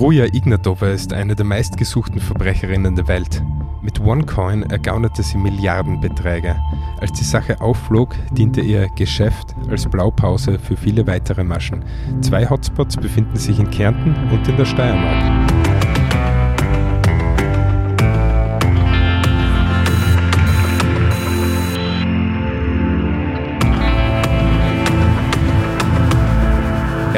[0.00, 3.42] Roja Ignatova ist eine der meistgesuchten Verbrecherinnen der Welt.
[3.82, 6.56] Mit OneCoin ergaunerte sie Milliardenbeträge.
[7.02, 11.84] Als die Sache aufflog, diente ihr Geschäft als Blaupause für viele weitere Maschen.
[12.22, 15.59] Zwei Hotspots befinden sich in Kärnten und in der Steiermark.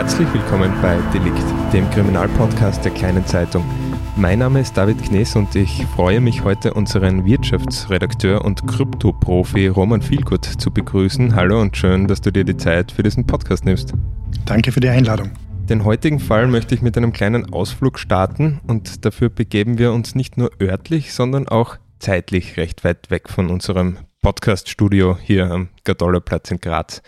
[0.02, 3.64] Herzlich willkommen bei Delikt, dem Kriminalpodcast der kleinen Zeitung.
[4.16, 10.02] Mein Name ist David Knees und ich freue mich heute unseren Wirtschaftsredakteur und Krypto-Profi Roman
[10.02, 11.36] Vielgut zu begrüßen.
[11.36, 13.94] Hallo und schön, dass du dir die Zeit für diesen Podcast nimmst.
[14.44, 15.30] Danke für die Einladung.
[15.68, 20.16] Den heutigen Fall möchte ich mit einem kleinen Ausflug starten und dafür begeben wir uns
[20.16, 26.50] nicht nur örtlich, sondern auch zeitlich recht weit weg von unserem Podcast-Studio hier am Gadollerplatz
[26.50, 27.02] in Graz.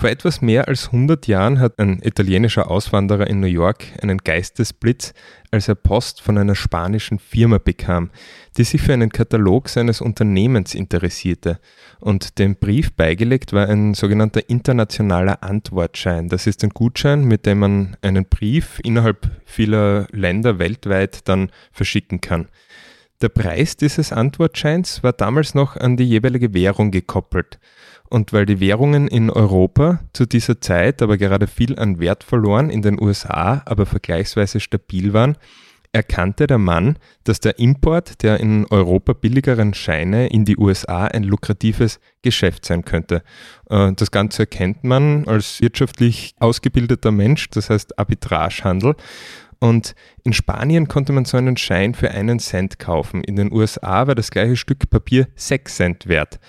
[0.00, 5.12] Vor etwas mehr als 100 Jahren hat ein italienischer Auswanderer in New York einen Geistesblitz,
[5.50, 8.08] als er Post von einer spanischen Firma bekam,
[8.56, 11.60] die sich für einen Katalog seines Unternehmens interessierte.
[11.98, 16.30] Und dem Brief beigelegt war ein sogenannter internationaler Antwortschein.
[16.30, 22.22] Das ist ein Gutschein, mit dem man einen Brief innerhalb vieler Länder weltweit dann verschicken
[22.22, 22.48] kann.
[23.20, 27.58] Der Preis dieses Antwortscheins war damals noch an die jeweilige Währung gekoppelt.
[28.10, 32.68] Und weil die Währungen in Europa zu dieser Zeit aber gerade viel an Wert verloren,
[32.68, 35.36] in den USA aber vergleichsweise stabil waren,
[35.92, 41.22] erkannte der Mann, dass der Import der in Europa billigeren Scheine in die USA ein
[41.22, 43.22] lukratives Geschäft sein könnte.
[43.68, 48.94] Äh, das Ganze erkennt man als wirtschaftlich ausgebildeter Mensch, das heißt Arbitragehandel.
[49.60, 49.94] Und
[50.24, 53.22] in Spanien konnte man so einen Schein für einen Cent kaufen.
[53.22, 56.40] In den USA war das gleiche Stück Papier sechs Cent wert.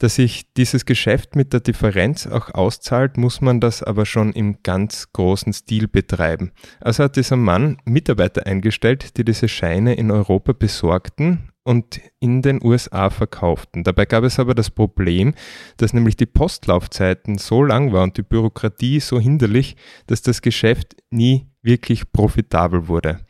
[0.00, 4.62] Dass sich dieses Geschäft mit der Differenz auch auszahlt, muss man das aber schon im
[4.62, 6.52] ganz großen Stil betreiben.
[6.80, 12.64] Also hat dieser Mann Mitarbeiter eingestellt, die diese Scheine in Europa besorgten und in den
[12.64, 13.84] USA verkauften.
[13.84, 15.34] Dabei gab es aber das Problem,
[15.76, 20.96] dass nämlich die Postlaufzeiten so lang waren und die Bürokratie so hinderlich, dass das Geschäft
[21.10, 23.20] nie wirklich profitabel wurde.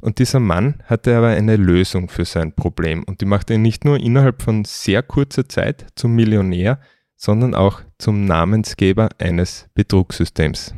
[0.00, 3.84] Und dieser Mann hatte aber eine Lösung für sein Problem und die machte ihn nicht
[3.84, 6.80] nur innerhalb von sehr kurzer Zeit zum Millionär,
[7.16, 10.74] sondern auch zum Namensgeber eines Betrugssystems.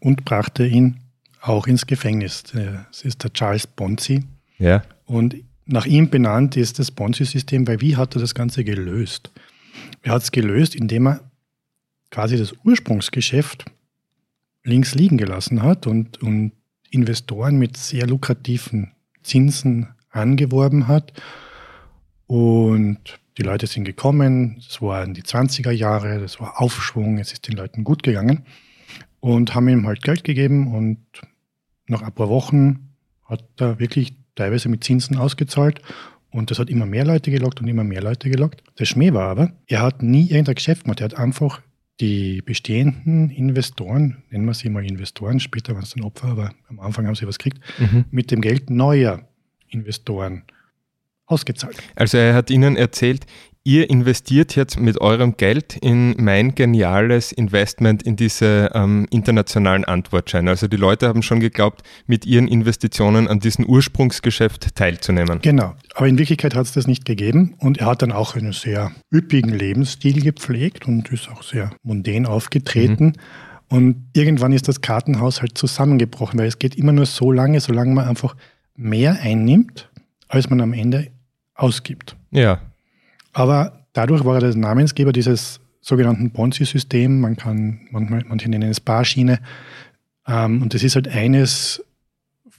[0.00, 1.00] Und brachte ihn
[1.42, 2.44] auch ins Gefängnis.
[2.44, 4.24] Das ist der Charles Bonzi.
[4.58, 4.82] Ja.
[5.04, 5.36] Und
[5.66, 9.30] nach ihm benannt ist das Bonzi-System, weil wie hat er das Ganze gelöst?
[10.02, 11.30] Er hat es gelöst, indem er
[12.10, 13.64] quasi das Ursprungsgeschäft
[14.64, 16.52] links liegen gelassen hat und, und
[16.90, 18.92] Investoren mit sehr lukrativen
[19.22, 21.12] Zinsen angeworben hat.
[22.26, 22.98] Und
[23.38, 27.56] die Leute sind gekommen, es waren die 20er Jahre, das war Aufschwung, es ist den
[27.56, 28.44] Leuten gut gegangen
[29.20, 30.74] und haben ihm halt Geld gegeben.
[30.74, 30.98] Und
[31.86, 35.80] nach ein paar Wochen hat er wirklich teilweise mit Zinsen ausgezahlt.
[36.30, 38.62] Und das hat immer mehr Leute gelockt und immer mehr Leute gelockt.
[38.78, 41.62] Der Schmäh war aber, er hat nie irgendein Geschäft gemacht, er hat einfach
[42.00, 46.80] die bestehenden Investoren, nennen wir sie mal Investoren, später waren es dann Opfer, aber am
[46.80, 48.04] Anfang haben sie was gekriegt, mhm.
[48.10, 49.26] mit dem Geld neuer
[49.68, 50.44] Investoren
[51.26, 51.76] ausgezahlt.
[51.94, 53.26] Also er hat Ihnen erzählt,
[53.66, 60.50] ihr investiert jetzt mit eurem Geld in mein geniales Investment in diese ähm, internationalen Antwortscheine.
[60.50, 65.40] Also die Leute haben schon geglaubt, mit ihren Investitionen an diesem Ursprungsgeschäft teilzunehmen.
[65.42, 68.52] Genau, aber in Wirklichkeit hat es das nicht gegeben und er hat dann auch einen
[68.52, 73.06] sehr üppigen Lebensstil gepflegt und ist auch sehr mundän aufgetreten.
[73.06, 73.12] Mhm.
[73.68, 77.92] Und irgendwann ist das Kartenhaus halt zusammengebrochen, weil es geht immer nur so lange, solange
[77.92, 78.36] man einfach
[78.76, 79.90] mehr einnimmt,
[80.28, 81.08] als man am Ende
[81.56, 82.14] ausgibt.
[82.30, 82.60] Ja,
[83.36, 87.20] aber dadurch war er der Namensgeber dieses sogenannten Ponzi-System.
[87.20, 89.40] Man kann, manchmal, manche nennen es Barschiene.
[90.26, 91.84] Ähm, und das ist halt eines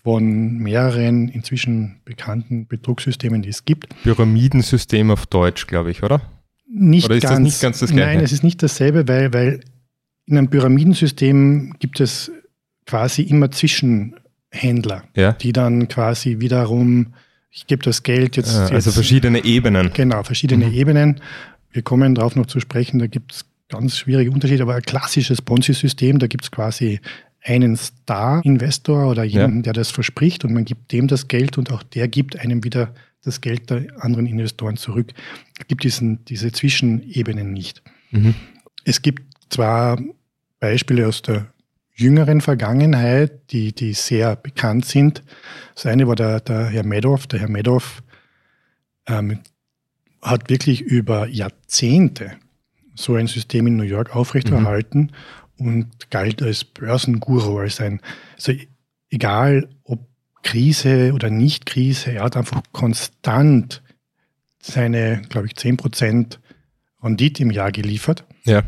[0.04, 3.90] von mehreren inzwischen bekannten Betrugssystemen, die es gibt.
[4.04, 6.22] Pyramidensystem auf Deutsch, glaube ich, oder?
[6.70, 8.16] Nicht oder ist ganz, das nicht ganz das Gleiche?
[8.18, 9.60] Nein, es ist nicht dasselbe, weil, weil
[10.28, 12.32] in einem Pyramidensystem gibt es
[12.86, 15.32] quasi immer Zwischenhändler, Ja.
[15.34, 17.14] die dann quasi wiederum,
[17.50, 18.56] ich gebe das Geld jetzt.
[18.56, 19.92] Ah, also jetzt verschiedene Ebenen.
[19.94, 20.74] Genau, verschiedene Mhm.
[20.74, 21.22] Ebenen.
[21.72, 25.42] Wir kommen darauf noch zu sprechen, da gibt es ganz schwierige Unterschiede, aber ein klassisches
[25.42, 27.00] Ponzi-System, da gibt es quasi
[27.44, 31.84] einen Star-Investor oder jemanden, der das verspricht und man gibt dem das Geld und auch
[31.84, 35.14] der gibt einem wieder das Geld der anderen Investoren zurück.
[35.60, 37.82] Es gibt diesen, diese Zwischenebenen nicht.
[38.12, 38.36] Mhm.
[38.86, 40.00] Es gibt zwar
[40.60, 41.48] Beispiele aus der
[41.98, 45.24] jüngeren Vergangenheit, die, die sehr bekannt sind.
[45.74, 47.28] Das eine war der, der Herr Madoff.
[47.28, 48.04] Der Herr Madoff
[49.08, 49.40] ähm,
[50.22, 52.34] hat wirklich über Jahrzehnte
[52.96, 55.12] so ein System in New York aufrechterhalten
[55.58, 58.02] und galt als Börsenguru, als ein,
[58.36, 58.54] also
[59.10, 60.08] egal ob
[60.44, 63.82] Krise oder Nicht-Krise, er hat einfach konstant
[64.62, 66.38] seine, glaube ich, 10%
[67.02, 68.24] Rendite im Jahr geliefert.
[68.44, 68.64] Ja.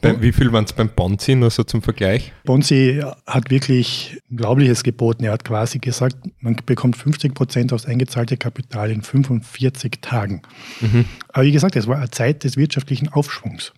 [0.00, 2.32] Bei, wie viel waren es beim Ponzi, nur so zum Vergleich?
[2.44, 5.24] Bonzi hat wirklich Unglaubliches geboten.
[5.24, 10.42] Er hat quasi gesagt, man bekommt 50 Prozent aufs eingezahlte Kapital in 45 Tagen.
[10.80, 11.04] Mhm.
[11.28, 13.72] Aber wie gesagt, es war eine Zeit des wirtschaftlichen Aufschwungs.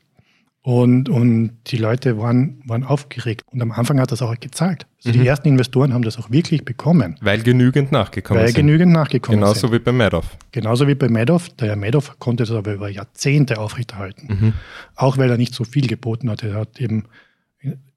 [0.69, 3.45] Und, und die Leute waren, waren aufgeregt.
[3.53, 4.85] Und am Anfang hat das auch gezahlt.
[5.05, 5.23] Also Mhm.
[5.23, 8.57] Die ersten Investoren haben das auch wirklich bekommen, Weil genügend nachgekommen weil sind.
[8.57, 9.73] genügend nachgekommen Genauso sind.
[9.75, 10.37] wie bei Madoff.
[10.51, 11.51] Genauso wie bei Madoff.
[11.51, 14.27] Der Herr Madoff konnte das aber über Jahrzehnte aufrechterhalten.
[14.27, 14.53] Mhm.
[14.97, 16.43] Auch weil er nicht so viel geboten hat.
[16.43, 17.05] Er hat eben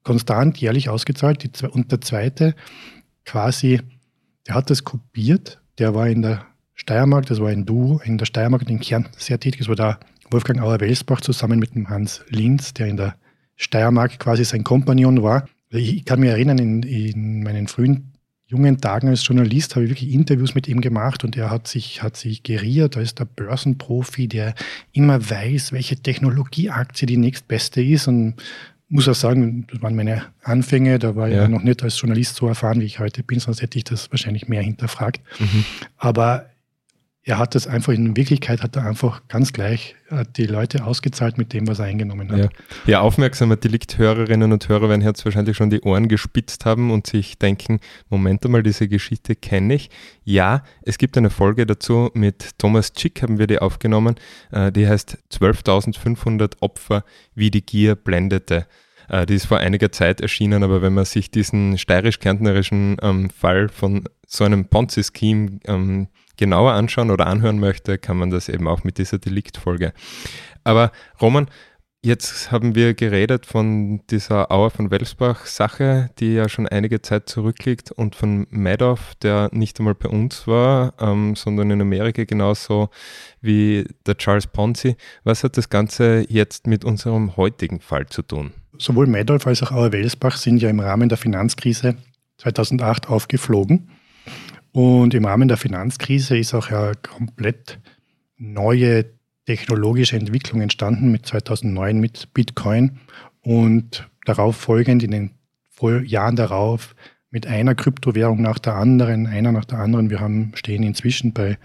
[0.04, 1.64] konstant jährlich ausgezahlt.
[1.72, 2.54] Und der zweite
[3.24, 3.80] quasi,
[4.46, 5.60] der hat das kopiert.
[5.80, 6.44] Der war in der
[6.76, 9.58] Steiermark, das war ein Duo, in der Steiermark und in Kärnten sehr tätig.
[9.58, 9.98] Das war da
[10.30, 13.16] Wolfgang Auer-Welsbach zusammen mit dem Hans Linz, der in der
[13.56, 15.48] Steiermark quasi sein Kompagnon war.
[15.70, 18.12] Ich kann mich erinnern, in, in meinen frühen
[18.46, 22.02] jungen Tagen als Journalist habe ich wirklich Interviews mit ihm gemacht und er hat sich,
[22.02, 24.54] hat sich geriert als der Börsenprofi, der
[24.92, 28.34] immer weiß, welche Technologieaktie die nächstbeste ist und
[28.88, 31.42] muss auch sagen, das waren meine Anfänge, da war ich Ja.
[31.42, 34.10] ja noch nicht als Journalist so erfahren, wie ich heute bin, sonst hätte ich das
[34.10, 35.20] wahrscheinlich mehr hinterfragt.
[35.38, 35.64] Mhm.
[35.96, 36.49] Aber
[37.22, 41.36] er hat das einfach, in Wirklichkeit hat er einfach ganz gleich äh, die Leute ausgezahlt
[41.36, 42.38] mit dem, was er eingenommen hat.
[42.38, 42.48] Ja.
[42.86, 47.38] ja, aufmerksame Delikthörerinnen und Hörer werden jetzt wahrscheinlich schon die Ohren gespitzt haben und sich
[47.38, 49.90] denken, Moment einmal, diese Geschichte kenne ich.
[50.24, 54.14] Ja, es gibt eine Folge dazu mit Thomas Chick, haben wir die aufgenommen,
[54.50, 58.66] äh, die heißt 12.500 Opfer, wie die Gier blendete.
[59.10, 63.68] Äh, Die ist vor einiger Zeit erschienen, aber wenn man sich diesen steirisch-kärntnerischen ähm, Fall
[63.68, 66.08] von so einem Ponzi-Scheme ähm,
[66.40, 69.92] genauer anschauen oder anhören möchte, kann man das eben auch mit dieser Deliktfolge.
[70.64, 70.90] Aber
[71.20, 71.48] Roman,
[72.02, 77.92] jetzt haben wir geredet von dieser Auer von Welsbach-Sache, die ja schon einige Zeit zurückliegt
[77.92, 82.88] und von Madoff, der nicht einmal bei uns war, ähm, sondern in Amerika genauso
[83.42, 84.96] wie der Charles Ponzi.
[85.24, 88.52] Was hat das Ganze jetzt mit unserem heutigen Fall zu tun?
[88.78, 91.96] Sowohl Madoff als auch Auer-Welsbach sind ja im Rahmen der Finanzkrise
[92.38, 93.90] 2008 aufgeflogen.
[94.72, 97.78] Und im Rahmen der Finanzkrise ist auch ja komplett
[98.36, 99.06] neue
[99.46, 102.98] technologische Entwicklung entstanden mit 2009 mit Bitcoin
[103.42, 105.30] und darauf folgend in den
[106.04, 106.94] Jahren darauf
[107.30, 110.10] mit einer Kryptowährung nach der anderen, einer nach der anderen.
[110.10, 111.58] Wir haben stehen inzwischen bei,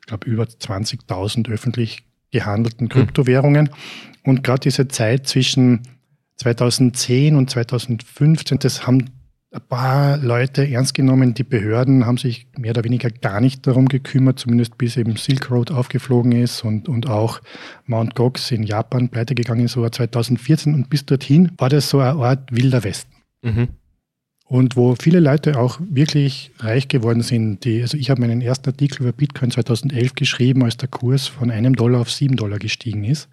[0.00, 3.70] ich glaube, über 20.000 öffentlich gehandelten Kryptowährungen.
[4.24, 5.82] Und gerade diese Zeit zwischen
[6.36, 9.06] 2010 und 2015, das haben
[9.52, 11.34] ein paar Leute ernst genommen.
[11.34, 15.50] Die Behörden haben sich mehr oder weniger gar nicht darum gekümmert, zumindest bis eben Silk
[15.50, 17.40] Road aufgeflogen ist und, und auch
[17.86, 20.74] Mount Gox in Japan pleite gegangen ist, so 2014.
[20.74, 23.12] Und bis dorthin war das so eine Art wilder Westen.
[23.42, 23.68] Mhm.
[24.44, 27.64] Und wo viele Leute auch wirklich reich geworden sind.
[27.64, 31.50] Die, also ich habe meinen ersten Artikel über Bitcoin 2011 geschrieben, als der Kurs von
[31.50, 33.28] einem Dollar auf sieben Dollar gestiegen ist.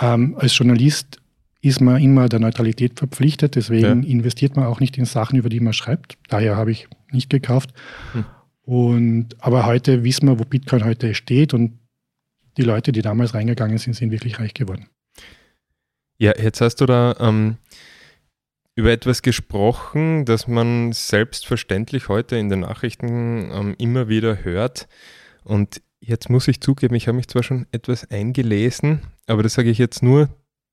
[0.00, 1.19] Ähm, als Journalist
[1.62, 4.08] ist man immer der Neutralität verpflichtet, deswegen Ja.
[4.08, 6.16] investiert man auch nicht in Sachen, über die man schreibt.
[6.28, 7.70] Daher habe ich nicht gekauft.
[8.12, 8.24] Hm.
[8.62, 11.78] Und, aber heute wissen wir, wo Bitcoin heute steht und
[12.56, 14.86] die Leute, die damals reingegangen sind, sind wirklich reich geworden.
[16.18, 17.56] Ja, jetzt hast du da ähm,
[18.74, 24.88] über etwas gesprochen, das man selbstverständlich heute in den Nachrichten ähm, immer wieder hört.
[25.44, 29.70] Und jetzt muss ich zugeben, ich habe mich zwar schon etwas eingelesen, aber das sage
[29.70, 30.28] ich jetzt nur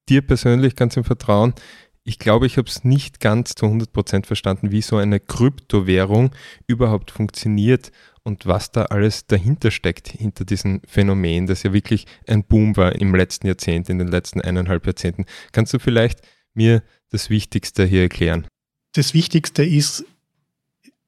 [0.09, 1.53] dir persönlich ganz im Vertrauen.
[2.03, 6.31] Ich glaube, ich habe es nicht ganz zu 100% verstanden, wie so eine Kryptowährung
[6.65, 7.91] überhaupt funktioniert
[8.23, 12.95] und was da alles dahinter steckt, hinter diesem Phänomen, das ja wirklich ein Boom war
[12.95, 15.25] im letzten Jahrzehnt, in den letzten eineinhalb Jahrzehnten.
[15.51, 16.21] Kannst du vielleicht
[16.53, 18.47] mir das Wichtigste hier erklären?
[18.93, 20.05] Das Wichtigste ist,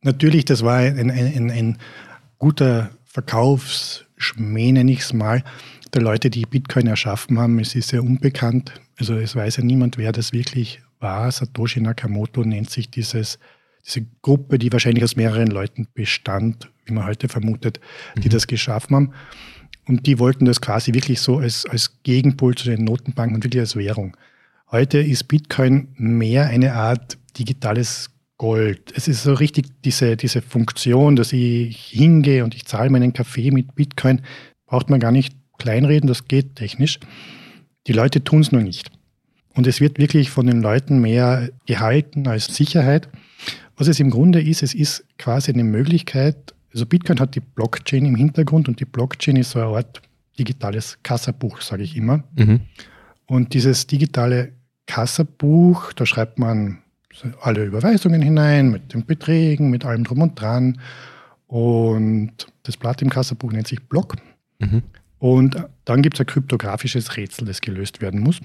[0.01, 1.77] natürlich, das war ein, ein, ein, ein
[2.37, 5.43] guter Verkaufsschmäh, nenne ich es mal,
[5.93, 7.59] der Leute, die Bitcoin erschaffen haben.
[7.59, 8.73] Es ist sehr unbekannt.
[8.97, 11.31] Also es weiß ja niemand, wer das wirklich war.
[11.31, 13.39] Satoshi Nakamoto nennt sich dieses,
[13.85, 17.79] diese Gruppe, die wahrscheinlich aus mehreren Leuten bestand, wie man heute vermutet,
[18.17, 18.31] die mhm.
[18.31, 19.13] das geschaffen haben.
[19.87, 23.61] Und die wollten das quasi wirklich so als, als Gegenpol zu den Notenbanken und wirklich
[23.61, 24.15] als Währung.
[24.71, 28.93] Heute ist Bitcoin mehr eine Art digitales Gold.
[28.95, 33.51] Es ist so richtig diese, diese Funktion, dass ich hingehe und ich zahle meinen Kaffee
[33.51, 34.21] mit Bitcoin,
[34.67, 36.99] braucht man gar nicht kleinreden, das geht technisch.
[37.87, 38.91] Die Leute tun es nur nicht.
[39.55, 43.09] Und es wird wirklich von den Leuten mehr gehalten als Sicherheit.
[43.77, 48.05] Was es im Grunde ist, es ist quasi eine Möglichkeit, also Bitcoin hat die Blockchain
[48.05, 50.01] im Hintergrund und die Blockchain ist so eine Art
[50.37, 52.23] digitales Kassabuch, sage ich immer.
[52.35, 52.61] Mhm.
[53.25, 54.53] Und dieses digitale
[54.85, 56.79] Kassabuch, da schreibt man
[57.41, 60.79] alle Überweisungen hinein mit den Beträgen, mit allem drum und dran.
[61.47, 62.31] Und
[62.63, 64.15] das Blatt im Kassabuch nennt sich Block.
[64.59, 64.83] Mhm.
[65.19, 68.39] Und dann gibt es ein kryptografisches Rätsel, das gelöst werden muss.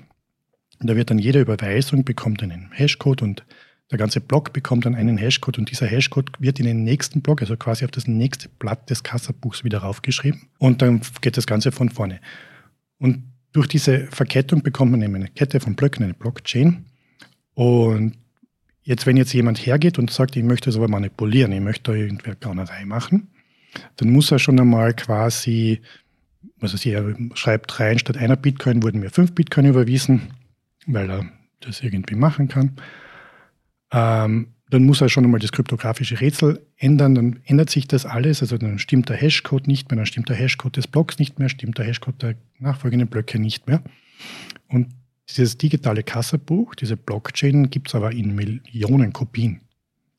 [0.80, 3.44] Und da wird dann jede Überweisung bekommt einen Hashcode und
[3.90, 7.42] der ganze Block bekommt dann einen Hashcode und dieser Hashcode wird in den nächsten Block,
[7.42, 11.70] also quasi auf das nächste Blatt des Kassabuchs wieder raufgeschrieben und dann geht das Ganze
[11.70, 12.20] von vorne.
[12.98, 16.86] Und durch diese Verkettung bekommt man eben eine Kette von Blöcken, eine Blockchain.
[17.54, 18.16] Und
[18.82, 21.96] jetzt, wenn jetzt jemand hergeht und sagt, ich möchte das aber manipulieren, ich möchte da
[21.96, 23.28] irgendwer Gaunerei machen,
[23.96, 25.82] dann muss er schon einmal quasi,
[26.56, 30.22] was er er schreibt rein, statt einer Bitcoin wurden mir fünf Bitcoin überwiesen,
[30.86, 31.26] weil er
[31.60, 32.72] das irgendwie machen kann.
[33.92, 38.42] Ähm, dann muss er schon einmal das kryptografische Rätsel ändern, dann ändert sich das alles,
[38.42, 41.48] also dann stimmt der Hashcode nicht mehr, dann stimmt der Hashcode des Blocks nicht mehr,
[41.48, 43.82] stimmt der Hashcode der nachfolgenden Blöcke nicht mehr.
[44.68, 44.88] Und
[45.28, 49.60] dieses digitale Kassabuch, diese Blockchain, gibt es aber in Millionen Kopien.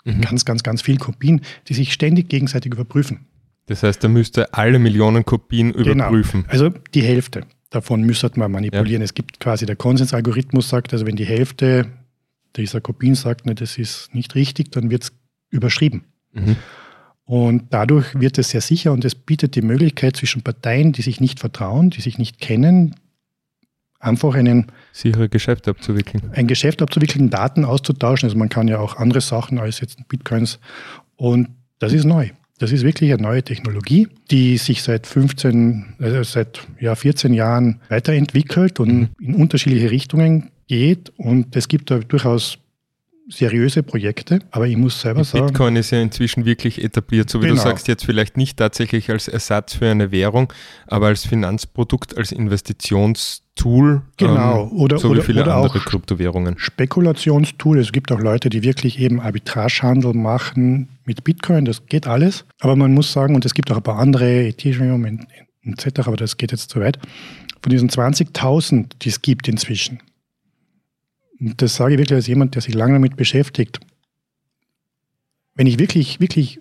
[0.04, 0.22] Mhm.
[0.22, 3.26] Ganz, ganz, ganz viele Kopien, die sich ständig gegenseitig überprüfen.
[3.68, 5.92] Das heißt, er müsste alle Millionen Kopien genau.
[5.92, 6.46] überprüfen.
[6.48, 9.02] Also die Hälfte davon müsste man manipulieren.
[9.02, 9.06] Ja.
[9.06, 11.88] Es gibt quasi der Konsensalgorithmus sagt, also wenn die Hälfte
[12.56, 15.12] dieser Kopien sagt, ne, das ist nicht richtig, dann wird es
[15.50, 16.06] überschrieben.
[16.32, 16.56] Mhm.
[17.26, 21.20] Und dadurch wird es sehr sicher und es bietet die Möglichkeit zwischen Parteien, die sich
[21.20, 22.96] nicht vertrauen, die sich nicht kennen,
[24.00, 26.32] einfach einen sichere Geschäft abzuwickeln.
[26.34, 28.28] Ein Geschäft abzuwickeln, Daten auszutauschen.
[28.28, 30.60] Also man kann ja auch andere Sachen als jetzt Bitcoins.
[31.16, 32.30] Und das ist neu.
[32.58, 37.82] Das ist wirklich eine neue Technologie, die sich seit 15, also seit ja, 14 Jahren
[37.90, 39.10] weiterentwickelt und mhm.
[39.20, 41.12] in unterschiedliche Richtungen geht.
[41.18, 42.58] Und es gibt da durchaus
[43.28, 45.48] seriöse Projekte, aber ich muss selber sagen.
[45.48, 47.56] Bitcoin ist ja inzwischen wirklich etabliert, so wie genau.
[47.56, 50.52] du sagst, jetzt vielleicht nicht tatsächlich als Ersatz für eine Währung,
[50.88, 54.04] aber als Finanzprodukt, als Investitionstool.
[54.18, 56.58] Genau, ähm, oder, so oder, wie viele oder andere Kryptowährungen.
[56.58, 57.80] Spekulationstool.
[57.80, 62.46] Es gibt auch Leute, die wirklich eben Arbitragehandel machen mit Bitcoin, das geht alles.
[62.60, 65.06] Aber man muss sagen, und es gibt auch ein paar andere, Ethereum
[65.64, 67.00] etc., aber das geht jetzt zu weit.
[67.62, 70.00] Von diesen 20.000, die es gibt inzwischen,
[71.40, 73.80] das sage ich wirklich als jemand, der sich lange damit beschäftigt.
[75.56, 76.60] Wenn ich wirklich, wirklich,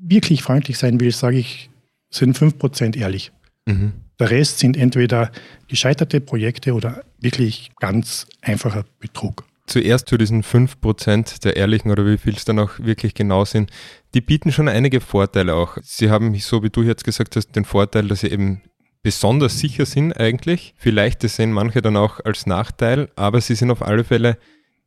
[0.00, 1.70] wirklich freundlich sein will, sage ich,
[2.10, 3.32] sind 5% ehrlich.
[3.66, 3.92] Mhm.
[4.18, 5.30] Der Rest sind entweder
[5.68, 9.44] gescheiterte Projekte oder wirklich ganz einfacher Betrug.
[9.66, 13.70] Zuerst zu diesen 5% der Ehrlichen oder wie viel es dann auch wirklich genau sind,
[14.14, 15.76] die bieten schon einige Vorteile auch.
[15.82, 18.62] Sie haben, so wie du jetzt gesagt hast, den Vorteil, dass sie eben
[19.06, 20.74] besonders sicher sind eigentlich.
[20.76, 24.36] Vielleicht das sehen manche dann auch als Nachteil, aber sie sind auf alle Fälle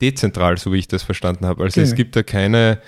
[0.01, 1.63] dezentral, so wie ich das verstanden habe.
[1.63, 1.89] Also okay.
[1.89, 2.81] es gibt da keine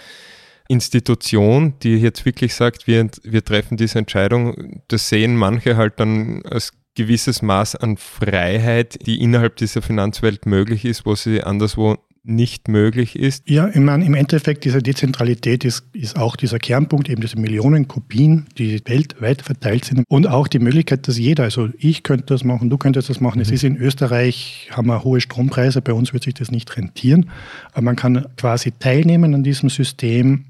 [0.67, 4.81] Institution, die jetzt wirklich sagt, wir, wir treffen diese Entscheidung.
[4.89, 10.83] Das sehen manche halt dann als gewisses Maß an Freiheit, die innerhalb dieser Finanzwelt möglich
[10.83, 13.49] ist, wo sie anderswo nicht möglich ist.
[13.49, 17.87] Ja, ich meine, im Endeffekt, diese Dezentralität ist, ist auch dieser Kernpunkt, eben diese Millionen
[17.87, 22.43] Kopien, die weltweit verteilt sind und auch die Möglichkeit, dass jeder, also ich könnte das
[22.43, 23.37] machen, du könntest das machen.
[23.37, 23.41] Mhm.
[23.41, 27.29] Es ist in Österreich, haben wir hohe Strompreise, bei uns wird sich das nicht rentieren,
[27.71, 30.45] aber man kann quasi teilnehmen an diesem System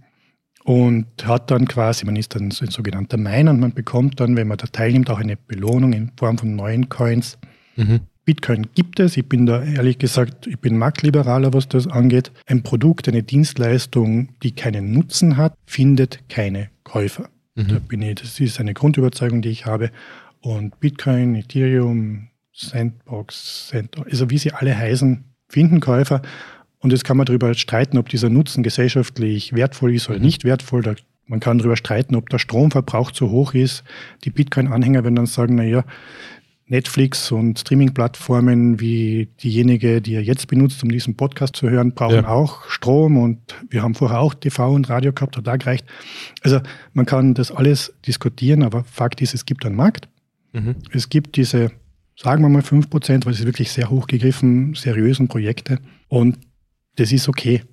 [0.66, 4.48] und hat dann quasi, man ist dann ein sogenannter Miner und man bekommt dann, wenn
[4.48, 7.38] man da teilnimmt, auch eine Belohnung in Form von neuen Coins.
[7.78, 8.02] Mhm.
[8.26, 9.18] Bitcoin gibt es.
[9.18, 12.32] Ich bin da ehrlich gesagt, ich bin Marktliberaler, was das angeht.
[12.46, 17.30] Ein Produkt, eine Dienstleistung, die keinen Nutzen hat, findet keine Käufer.
[17.56, 17.68] Mhm.
[17.68, 19.92] Da bin ich, das ist eine Grundüberzeugung, die ich habe.
[20.42, 26.22] Und Bitcoin, Ethereum, Sandbox, Sandbox, also wie sie alle heißen, finden Käufer.
[26.80, 30.26] Und jetzt kann man darüber streiten, ob dieser Nutzen gesellschaftlich wertvoll ist oder mhm.
[30.26, 30.84] nicht wertvoll.
[31.28, 33.84] man kann darüber streiten, ob der Stromverbrauch zu hoch ist.
[34.24, 35.84] Die Bitcoin-Anhänger werden dann sagen, naja,
[36.72, 42.24] Netflix und Streaming-Plattformen wie diejenige, die ihr jetzt benutzt, um diesen Podcast zu hören, brauchen
[42.24, 42.28] ja.
[42.30, 45.86] auch Strom und wir haben vorher auch TV und Radio gehabt, hat da gereicht.
[46.42, 46.62] Also
[46.94, 50.08] man kann das alles diskutieren, aber Fakt ist, es gibt einen Markt.
[50.54, 50.78] Mhm.
[50.94, 51.72] Es gibt diese,
[52.18, 56.38] sagen wir mal 5 Prozent, weil es ist wirklich sehr hochgegriffen, seriösen Projekte und
[56.96, 57.64] das ist okay.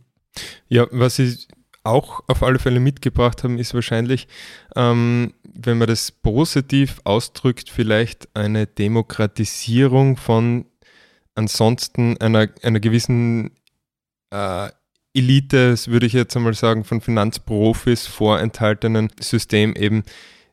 [0.68, 1.46] Ja, was ich
[1.84, 4.26] auch auf alle Fälle mitgebracht haben, ist wahrscheinlich,
[4.76, 10.66] ähm, wenn man das positiv ausdrückt, vielleicht eine Demokratisierung von
[11.34, 13.50] ansonsten einer, einer gewissen
[14.30, 14.68] äh,
[15.14, 20.04] Elite, würde ich jetzt einmal sagen, von Finanzprofis vorenthaltenen System eben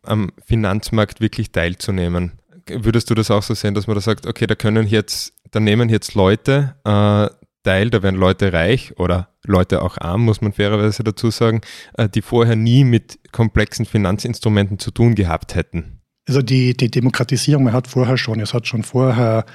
[0.02, 2.32] am Finanzmarkt wirklich teilzunehmen.
[2.68, 5.60] Würdest du das auch so sehen, dass man da sagt, okay, da können jetzt, da
[5.60, 7.30] nehmen jetzt Leute äh,
[7.66, 11.62] teil, da werden Leute reich oder Leute auch arm, muss man fairerweise dazu sagen,
[11.98, 16.02] äh, die vorher nie mit komplexen Finanzinstrumenten zu tun gehabt hätten.
[16.28, 19.46] Also die, die Demokratisierung, man hat vorher schon, es hat schon vorher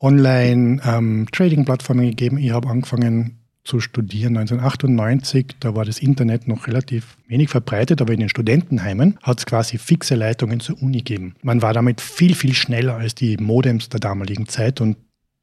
[0.00, 2.38] Online-Trading-Plattformen ähm, gegeben.
[2.38, 8.14] Ich habe angefangen zu studieren 1998, da war das Internet noch relativ wenig verbreitet, aber
[8.14, 11.34] in den Studentenheimen hat es quasi fixe Leitungen zur Uni gegeben.
[11.42, 14.96] Man war damit viel, viel schneller als die Modems der damaligen Zeit und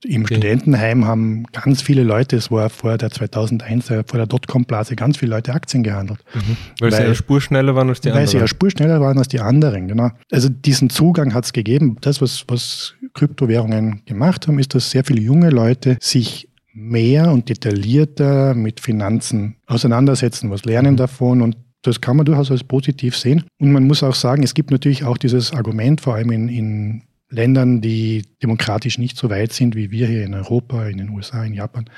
[0.04, 0.36] im okay.
[0.36, 5.32] Studentenheim haben ganz viele Leute, es war vor der 2001, vor der Dotcom-Blase, ganz viele
[5.32, 6.20] Leute Aktien gehandelt.
[6.34, 6.58] Mhm.
[6.80, 8.28] Weil, weil, sie ja spurschneller waren als die weil anderen.
[8.28, 10.12] Weil sie ja spurschneller waren als die anderen, genau.
[10.32, 11.98] Also diesen Zugang hat es gegeben.
[12.02, 17.50] Das, was, was Kryptowährungen gemacht haben, ist, dass sehr viele junge Leute sich mehr und
[17.50, 20.98] detaillierter mit Finanzen auseinandersetzen, was lernen mhm.
[20.98, 23.44] davon und das kann man durchaus als positiv sehen.
[23.60, 27.04] Und man muss auch sagen, es gibt natürlich auch dieses Argument, vor allem in, in
[27.30, 31.44] Ländern, die demokratisch nicht so weit sind wie wir hier in Europa, in den USA,
[31.44, 31.90] in Japan,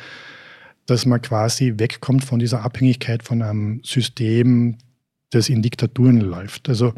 [0.85, 4.77] dass man quasi wegkommt von dieser Abhängigkeit von einem System,
[5.29, 6.67] das in Diktaturen läuft.
[6.67, 6.93] Also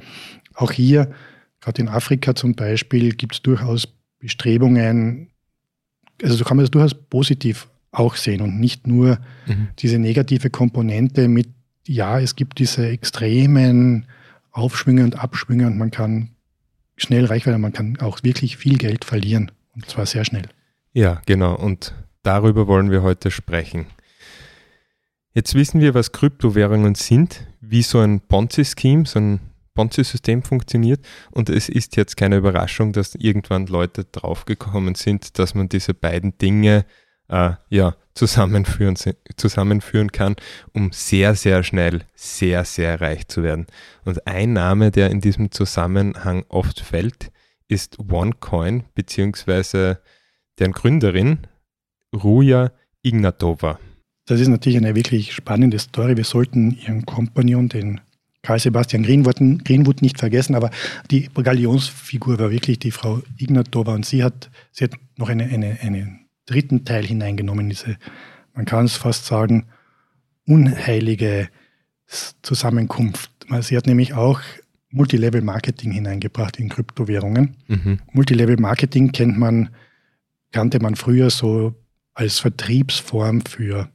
[0.53, 1.11] auch hier,
[1.59, 3.87] gerade in Afrika zum Beispiel, gibt es durchaus
[4.19, 5.29] Bestrebungen,
[6.23, 9.69] also so kann man das durchaus positiv auch sehen und nicht nur mhm.
[9.79, 11.49] diese negative Komponente mit,
[11.85, 14.05] ja, es gibt diese extremen
[14.51, 16.29] Aufschwünge und Abschwünge und man kann
[16.95, 17.61] schnell reich werden.
[17.61, 20.49] Man kann auch wirklich viel Geld verlieren und zwar sehr schnell.
[20.93, 21.55] Ja, genau.
[21.55, 23.87] Und darüber wollen wir heute sprechen.
[25.33, 29.39] Jetzt wissen wir, was Kryptowährungen sind, wie so ein Ponzi-Scheme, so ein
[29.73, 31.05] Ponzi-System funktioniert.
[31.31, 36.37] Und es ist jetzt keine Überraschung, dass irgendwann Leute draufgekommen sind, dass man diese beiden
[36.37, 36.85] Dinge
[37.31, 38.95] äh, ja, zusammenführen,
[39.37, 40.35] zusammenführen kann,
[40.73, 43.65] um sehr, sehr schnell sehr, sehr reich zu werden.
[44.05, 47.31] Und ein Name, der in diesem Zusammenhang oft fällt,
[47.67, 50.01] ist OneCoin, beziehungsweise
[50.59, 51.39] deren Gründerin,
[52.13, 53.79] Ruja Ignatova.
[54.25, 56.17] Das ist natürlich eine wirklich spannende Story.
[56.17, 58.01] Wir sollten ihren Kompagnon, den
[58.43, 60.69] Karl Sebastian Greenwood, Greenwood nicht vergessen, aber
[61.09, 65.77] die Galionsfigur war wirklich die Frau Ignatova und sie hat, sie hat noch eine, eine,
[65.81, 66.20] eine
[66.51, 67.97] dritten Teil hineingenommen, diese,
[68.53, 69.65] man kann es fast sagen,
[70.45, 71.49] unheilige
[72.41, 73.31] Zusammenkunft.
[73.61, 74.41] Sie hat nämlich auch
[74.89, 77.55] Multilevel-Marketing hineingebracht in Kryptowährungen.
[77.67, 77.99] Mhm.
[78.11, 79.69] Multilevel-Marketing kennt man,
[80.51, 81.73] kannte man früher so
[82.13, 83.89] als Vertriebsform für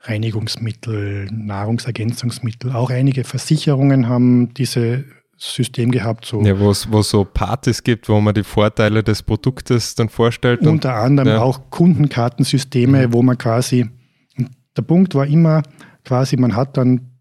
[0.00, 2.72] Reinigungsmittel, Nahrungsergänzungsmittel.
[2.72, 5.04] Auch einige Versicherungen haben diese
[5.52, 6.24] System gehabt.
[6.24, 6.40] So.
[6.42, 10.60] Ja, wo es so Partys gibt, wo man die Vorteile des Produktes dann vorstellt.
[10.62, 11.42] Unter anderem ja.
[11.42, 13.12] auch Kundenkartensysteme, mhm.
[13.12, 13.88] wo man quasi,
[14.76, 15.62] der Punkt war immer
[16.04, 17.12] quasi, man hat dann,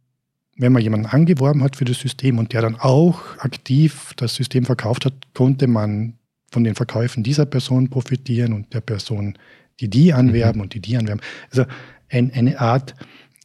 [0.57, 4.65] wenn man jemanden angeworben hat für das System und der dann auch aktiv das System
[4.65, 6.13] verkauft hat, konnte man
[6.51, 9.37] von den Verkäufen dieser Person profitieren und der Person,
[9.79, 10.63] die die anwerben mhm.
[10.63, 11.21] und die die anwerben.
[11.49, 11.65] Also
[12.09, 12.93] ein, eine Art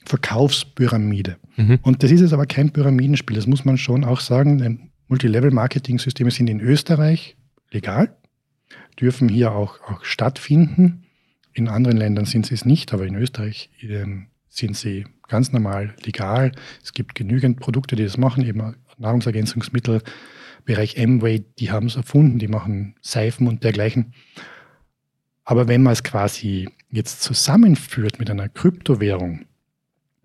[0.09, 1.37] Verkaufspyramide.
[1.57, 1.79] Mhm.
[1.83, 4.91] Und das ist jetzt aber kein Pyramidenspiel, das muss man schon auch sagen.
[5.09, 7.37] Multilevel-Marketing-Systeme sind in Österreich
[7.71, 8.17] legal,
[9.01, 11.05] dürfen hier auch, auch stattfinden.
[11.53, 15.95] In anderen Ländern sind sie es nicht, aber in Österreich ähm, sind sie ganz normal
[16.05, 16.53] legal.
[16.83, 20.03] Es gibt genügend Produkte, die das machen, eben Nahrungsergänzungsmittel,
[20.65, 24.13] Bereich Amway, die haben es erfunden, die machen Seifen und dergleichen.
[25.43, 29.47] Aber wenn man es quasi jetzt zusammenführt mit einer Kryptowährung,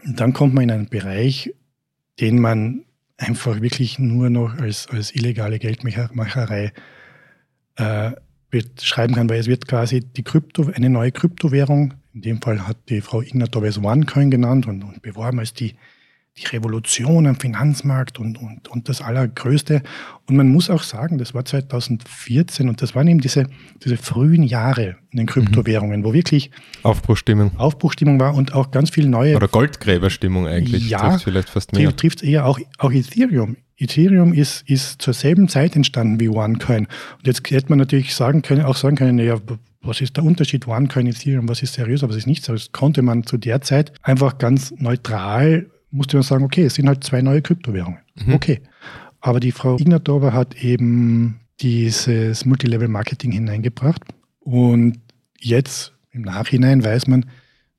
[0.05, 1.53] und dann kommt man in einen Bereich,
[2.19, 2.85] den man
[3.17, 6.73] einfach wirklich nur noch als, als illegale Geldmacherei
[7.75, 8.11] äh,
[8.49, 12.77] beschreiben kann, weil es wird quasi die Krypto, eine neue Kryptowährung, in dem Fall hat
[12.89, 15.75] die Frau Ignatoves OneCoin genannt und, und beworben als die
[16.37, 19.83] die Revolution am Finanzmarkt und, und, und das Allergrößte.
[20.27, 23.47] Und man muss auch sagen, das war 2014 und das waren eben diese,
[23.83, 26.05] diese frühen Jahre in den Kryptowährungen, mhm.
[26.05, 26.49] wo wirklich
[26.81, 27.51] Aufbruchstimmung.
[27.57, 29.35] Aufbruchstimmung war und auch ganz viel neue.
[29.35, 30.89] Oder Goldgräberstimmung eigentlich.
[30.89, 31.95] Ja, trifft vielleicht fast mehr.
[31.95, 36.85] Trifft eher auch, auch Ethereum Ethereum ist, ist zur selben Zeit entstanden wie OneCoin.
[37.17, 39.37] Und jetzt hätte man natürlich sagen können, auch sagen können, ja,
[39.81, 42.71] was ist der Unterschied OneCoin, Ethereum, was ist seriös, was ist nicht seriös?
[42.71, 47.03] Konnte man zu der Zeit einfach ganz neutral, musste man sagen, okay, es sind halt
[47.03, 47.99] zwei neue Kryptowährungen.
[48.15, 48.33] Mhm.
[48.33, 48.61] Okay.
[49.21, 54.01] Aber die Frau Ignatova hat eben dieses Multilevel-Marketing hineingebracht.
[54.39, 54.99] Und
[55.39, 57.25] jetzt im Nachhinein weiß man,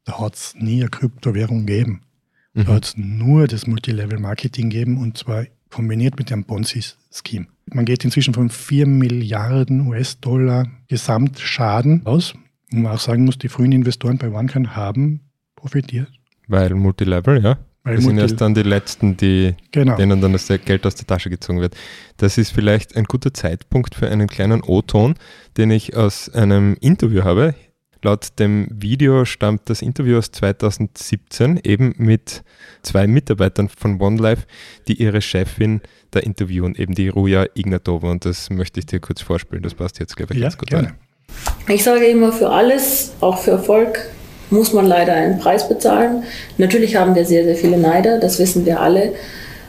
[0.05, 2.03] da hat es nie eine Kryptowährung gegeben.
[2.55, 2.64] Mhm.
[2.64, 7.46] Da hat es nur das Multilevel-Marketing gegeben und zwar kombiniert mit dem Ponzi-Scheme.
[7.66, 12.35] Man geht inzwischen von 4 Milliarden US-Dollar Gesamtschaden aus.
[12.72, 15.20] Und man auch sagen muss, die frühen Investoren bei OneCoin haben
[15.57, 16.11] profitiert.
[16.46, 17.59] Weil Multilevel, ja.
[17.85, 19.97] Weil das sind erst dann die letzten, die, genau.
[19.97, 21.77] denen dann das Geld aus der Tasche gezogen wird.
[22.16, 25.16] Das ist vielleicht ein guter Zeitpunkt für einen kleinen O-Ton,
[25.59, 27.55] den ich aus einem Interview habe.
[28.03, 32.42] Laut dem Video stammt das Interview aus 2017 eben mit
[32.83, 34.44] zwei Mitarbeitern von OneLife,
[34.88, 38.11] die ihre Chefin da interviewen, eben die Ruja Ignatova.
[38.11, 39.62] Und das möchte ich dir kurz vorspielen.
[39.62, 40.88] Das passt jetzt, glaube ich, ja, ganz gut gerne.
[40.88, 40.97] Rein.
[41.68, 44.11] Ich sage immer, für alles, auch für Erfolg,
[44.55, 46.23] muss man leider einen Preis bezahlen.
[46.57, 49.12] Natürlich haben wir sehr, sehr viele Neider, das wissen wir alle.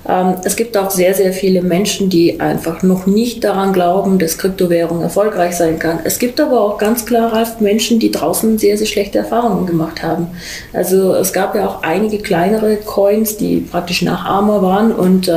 [0.08, 4.38] Ähm, es gibt auch sehr, sehr viele Menschen, die einfach noch nicht daran glauben, dass
[4.38, 6.00] Kryptowährung erfolgreich sein kann.
[6.04, 10.28] Es gibt aber auch ganz klar Menschen, die draußen sehr, sehr schlechte Erfahrungen gemacht haben.
[10.74, 15.28] Also es gab ja auch einige kleinere Coins, die praktisch Nachahmer waren und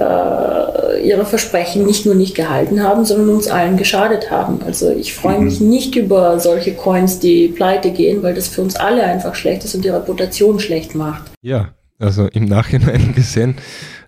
[0.00, 4.60] äh, ihre Versprechen nicht nur nicht gehalten haben, sondern uns allen geschadet haben.
[4.64, 5.44] Also ich freue mhm.
[5.44, 9.64] mich nicht über solche Coins, die pleite gehen, weil das für uns alle einfach schlecht
[9.64, 11.30] ist und die Reputation schlecht macht.
[11.42, 13.56] Ja, also im Nachhinein gesehen,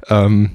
[0.09, 0.51] ähm,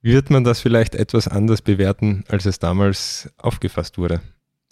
[0.00, 4.20] wird man das vielleicht etwas anders bewerten, als es damals aufgefasst wurde.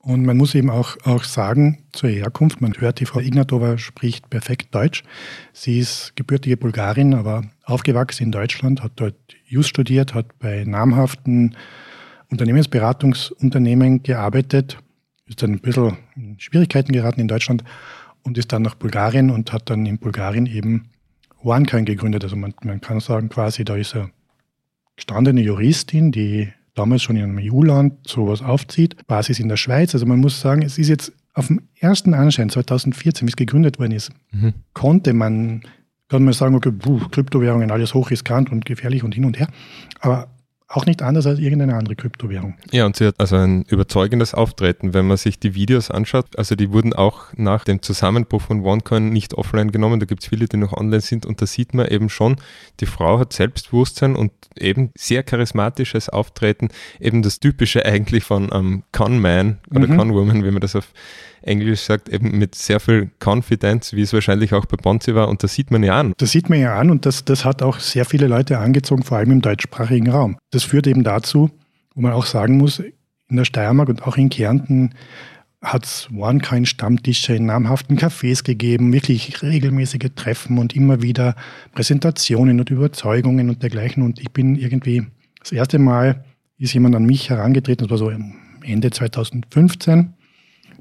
[0.03, 4.31] Und man muss eben auch, auch sagen, zur Herkunft, man hört, die Frau Ignatova spricht
[4.31, 5.03] perfekt Deutsch.
[5.53, 11.55] Sie ist gebürtige Bulgarin, aber aufgewachsen in Deutschland, hat dort Jus studiert, hat bei namhaften
[12.31, 14.79] Unternehmensberatungsunternehmen gearbeitet,
[15.27, 17.63] ist dann ein bisschen in Schwierigkeiten geraten in Deutschland
[18.23, 20.89] und ist dann nach Bulgarien und hat dann in Bulgarien eben
[21.43, 22.25] OneCoin gegründet.
[22.25, 24.11] Also man, man kann sagen, quasi, da ist eine
[24.97, 29.95] gestandene Juristin, die damals schon in einem EU-Land sowas aufzieht, Basis in der Schweiz.
[29.95, 33.79] Also man muss sagen, es ist jetzt auf dem ersten Anschein 2014, wie es gegründet
[33.79, 34.55] worden ist, mhm.
[34.73, 35.63] konnte man,
[36.09, 39.49] kann man sagen, okay, puh, Kryptowährungen, alles hochriskant und gefährlich und hin und her.
[40.01, 40.29] Aber
[40.73, 42.55] auch nicht anders als irgendeine andere Kryptowährung.
[42.71, 46.39] Ja, und sie hat also ein überzeugendes Auftreten, wenn man sich die Videos anschaut.
[46.39, 49.99] Also die wurden auch nach dem Zusammenbruch von OneCoin nicht offline genommen.
[49.99, 52.37] Da gibt es viele, die noch online sind und da sieht man eben schon,
[52.79, 56.69] die Frau hat Selbstbewusstsein und eben sehr charismatisches Auftreten.
[57.01, 59.97] Eben das Typische eigentlich von einem um, Conman oder mhm.
[59.97, 60.93] Conwoman, wie man das auf
[61.43, 65.29] Englisch sagt, eben mit sehr viel Confidence, wie es wahrscheinlich auch bei Ponzi war.
[65.29, 66.13] Und das sieht man ja an.
[66.19, 69.19] Das sieht man ja an und das, das hat auch sehr viele Leute angezogen, vor
[69.19, 70.39] allem im deutschsprachigen Raum.
[70.51, 71.51] Das führt eben dazu,
[71.95, 72.81] wo man auch sagen muss,
[73.29, 74.95] in der Steiermark und auch in Kärnten
[75.63, 81.37] hat es One-Kind-Stammtische in namhaften Cafés gegeben, wirklich regelmäßige Treffen und immer wieder
[81.73, 84.03] Präsentationen und Überzeugungen und dergleichen.
[84.03, 85.07] Und ich bin irgendwie,
[85.39, 86.25] das erste Mal
[86.57, 88.11] ist jemand an mich herangetreten, das war so
[88.63, 90.15] Ende 2015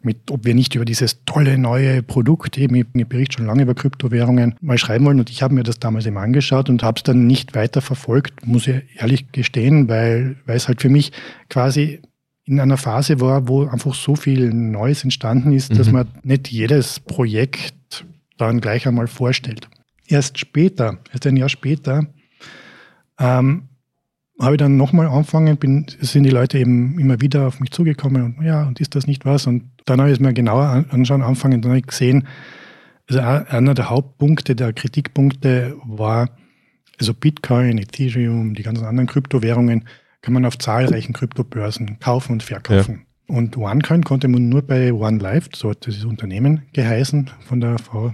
[0.04, 3.76] mit, ob wir nicht über dieses tolle neue Produkt, eben ich berichte schon lange über
[3.76, 5.20] Kryptowährungen, mal schreiben wollen.
[5.20, 8.46] Und ich habe mir das damals eben angeschaut und habe es dann nicht weiter verfolgt,
[8.46, 11.12] muss ich ehrlich gestehen, weil, weil es halt für mich
[11.50, 12.02] quasi
[12.46, 15.78] in einer Phase war, wo einfach so viel Neues entstanden ist, mhm.
[15.78, 18.06] dass man nicht jedes Projekt
[18.38, 19.70] dann gleich einmal vorstellt.
[20.08, 22.08] Erst später, erst ein Jahr später,
[23.20, 23.69] ähm,
[24.40, 28.24] habe ich dann nochmal angefangen, bin, sind die Leute eben immer wieder auf mich zugekommen
[28.24, 29.48] und ja, und ist das nicht was?
[29.48, 32.28] Und dann habe ich es mir genauer anschauen angefangen und dann habe ich gesehen,
[33.10, 36.30] also einer der Hauptpunkte, der Kritikpunkte war,
[37.00, 39.86] also Bitcoin, Ethereum, die ganzen anderen Kryptowährungen
[40.22, 43.06] kann man auf zahlreichen Kryptobörsen kaufen und verkaufen.
[43.30, 43.36] Ja.
[43.36, 48.14] Und OneCoin konnte man nur bei OneLife, so hat dieses Unternehmen geheißen von der Frau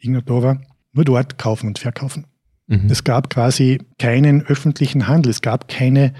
[0.00, 0.60] Ignatova,
[0.92, 2.26] nur dort kaufen und verkaufen.
[2.66, 2.88] Mhm.
[2.90, 6.12] Es gab quasi keinen öffentlichen Handel, es gab keine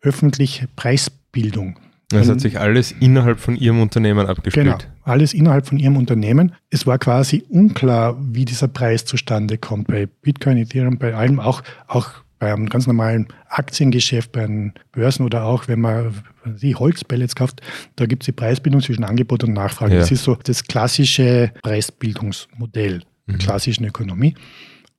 [0.00, 1.78] öffentliche Preisbildung.
[2.12, 4.66] Es hat sich alles innerhalb von Ihrem Unternehmen abgespielt.
[4.66, 6.52] Genau, alles innerhalb von Ihrem Unternehmen.
[6.70, 11.62] Es war quasi unklar, wie dieser Preis zustande kommt bei Bitcoin, Ethereum, bei allem, auch,
[11.88, 17.34] auch bei einem ganz normalen Aktiengeschäft, bei den Börsen oder auch, wenn man die Holzpellets
[17.34, 17.62] kauft,
[17.96, 19.94] da gibt es die Preisbildung zwischen Angebot und Nachfrage.
[19.94, 20.00] Ja.
[20.00, 23.38] Das ist so das klassische Preisbildungsmodell der mhm.
[23.38, 24.34] klassischen Ökonomie.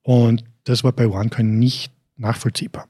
[0.02, 2.88] Und das war bei OneCoin nicht nachvollziehbar.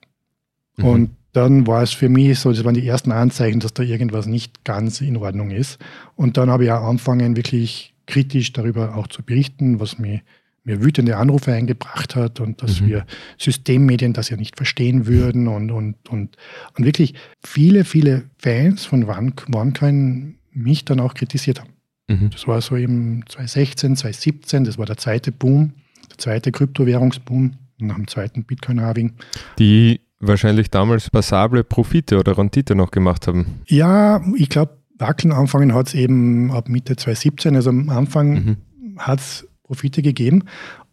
[0.78, 0.86] Mhm.
[0.86, 4.26] Und dann war es für mich so, das waren die ersten Anzeichen, dass da irgendwas
[4.26, 5.80] nicht ganz in Ordnung ist.
[6.16, 10.22] Und dann habe ich auch angefangen, wirklich kritisch darüber auch zu berichten, was mich
[10.64, 12.88] mir wütende Anrufe eingebracht hat und dass mhm.
[12.88, 13.06] wir
[13.38, 16.38] Systemmedien das ja nicht verstehen würden und, und, und,
[16.76, 21.74] und wirklich viele, viele Fans von OneCoin mich dann auch kritisiert haben.
[22.08, 22.30] Mhm.
[22.32, 25.74] Das war so im 2016, 2017, das war der zweite Boom,
[26.10, 29.14] der zweite Kryptowährungsboom nach dem zweiten Bitcoin-Halving.
[29.60, 33.62] Die wahrscheinlich damals passable Profite oder Rendite noch gemacht haben.
[33.68, 38.58] Ja, ich glaube, wackeln anfangen hat es eben ab Mitte 2017, also am Anfang mhm.
[38.98, 40.44] hat es Profite gegeben.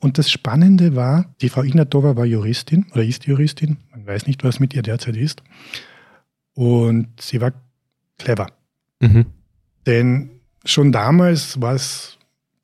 [0.01, 3.77] Und das Spannende war, die Frau Ignatova war Juristin oder ist Juristin.
[3.91, 5.43] Man weiß nicht, was mit ihr derzeit ist.
[6.55, 7.53] Und sie war
[8.19, 8.49] clever.
[9.01, 9.27] Mhm.
[9.87, 10.31] Denn
[10.65, 12.19] schon damals war es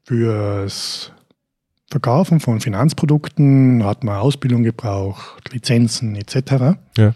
[0.05, 1.13] fürs
[1.91, 6.77] Verkaufen von Finanzprodukten, hat man Ausbildung gebraucht, Lizenzen etc.
[6.97, 7.15] Ja.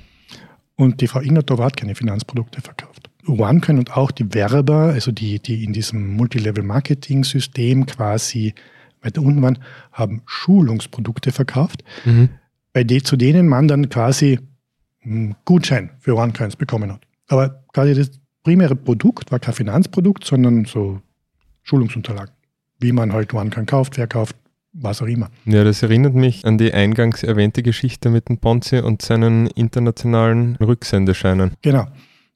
[0.77, 3.11] Und die Frau Ignatova hat keine Finanzprodukte verkauft.
[3.27, 8.55] OneCoin und auch die Werber, also die, die in diesem Multilevel-Marketing-System quasi
[9.03, 9.59] weiter unten waren,
[9.93, 12.31] haben Schulungsprodukte verkauft, mhm.
[12.73, 14.41] bei de, zu denen man dann quasi
[15.05, 17.03] einen Gutschein für OneCoins bekommen hat.
[17.29, 18.11] Aber quasi das
[18.43, 21.01] primäre Produkt war kein Finanzprodukt, sondern so
[21.63, 22.35] Schulungsunterlagen.
[22.81, 24.37] Wie man halt OneCoin kauft, verkauft,
[24.73, 25.31] was auch immer.
[25.45, 30.57] Ja, das erinnert mich an die eingangs erwähnte Geschichte mit dem Ponzi und seinen internationalen
[30.57, 31.53] Rücksendescheinen.
[31.63, 31.87] Genau.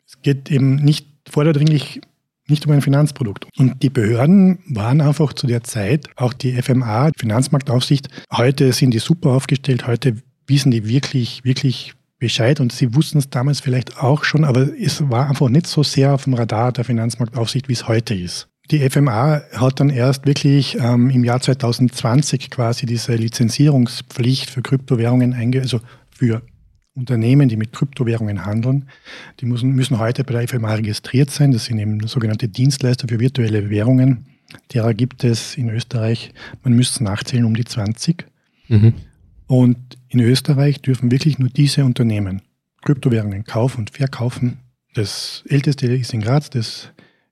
[0.06, 2.00] Es geht eben nicht vorderdringlich
[2.48, 3.46] nicht um ein Finanzprodukt.
[3.58, 9.00] Und die Behörden waren einfach zu der Zeit, auch die FMA, Finanzmarktaufsicht, heute sind die
[9.00, 14.24] super aufgestellt, heute wissen die wirklich, wirklich Bescheid und sie wussten es damals vielleicht auch
[14.24, 17.88] schon, aber es war einfach nicht so sehr auf dem Radar der Finanzmarktaufsicht, wie es
[17.88, 18.48] heute ist.
[18.70, 25.34] Die FMA hat dann erst wirklich ähm, im Jahr 2020 quasi diese Lizenzierungspflicht für Kryptowährungen
[25.34, 26.42] einge also für
[26.94, 28.88] Unternehmen, die mit Kryptowährungen handeln,
[29.40, 31.52] die müssen, müssen heute bei der FMA registriert sein.
[31.52, 34.26] Das sind eben sogenannte Dienstleister für virtuelle Währungen.
[34.72, 36.32] Derer gibt es in Österreich,
[36.64, 38.24] man müsste es nachzählen, um die 20.
[38.68, 38.94] Mhm.
[39.46, 39.76] Und
[40.08, 42.42] in Österreich dürfen wirklich nur diese Unternehmen
[42.82, 44.58] Kryptowährungen kaufen und verkaufen.
[44.94, 46.88] Das älteste ist in Graz, das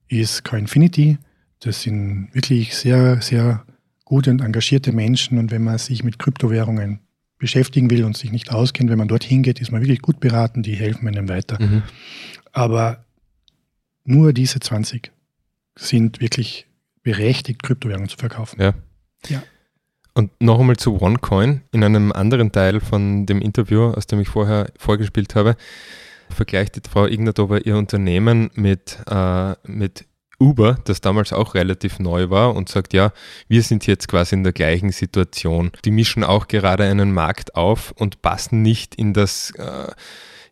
[0.08, 1.18] ist Coinfinity.
[1.60, 3.64] Das sind wirklich sehr, sehr
[4.04, 5.38] gute und engagierte Menschen.
[5.38, 7.00] Und wenn man sich mit Kryptowährungen
[7.38, 10.62] beschäftigen will und sich nicht auskennt, wenn man dorthin geht, ist man wirklich gut beraten,
[10.62, 11.60] die helfen einem weiter.
[11.60, 11.82] Mhm.
[12.52, 13.04] Aber
[14.04, 15.10] nur diese 20
[15.76, 16.66] sind wirklich
[17.02, 18.60] berechtigt, Kryptowährungen zu verkaufen.
[18.60, 18.74] Ja.
[19.28, 19.42] ja.
[20.14, 21.62] Und noch einmal zu OneCoin.
[21.72, 25.56] In einem anderen Teil von dem Interview, aus dem ich vorher vorgespielt habe,
[26.34, 30.06] vergleicht die Frau Ignatova ihr Unternehmen mit, äh, mit
[30.40, 33.12] Uber, das damals auch relativ neu war und sagt, ja,
[33.48, 35.70] wir sind jetzt quasi in der gleichen Situation.
[35.84, 39.92] Die mischen auch gerade einen Markt auf und passen nicht in das äh,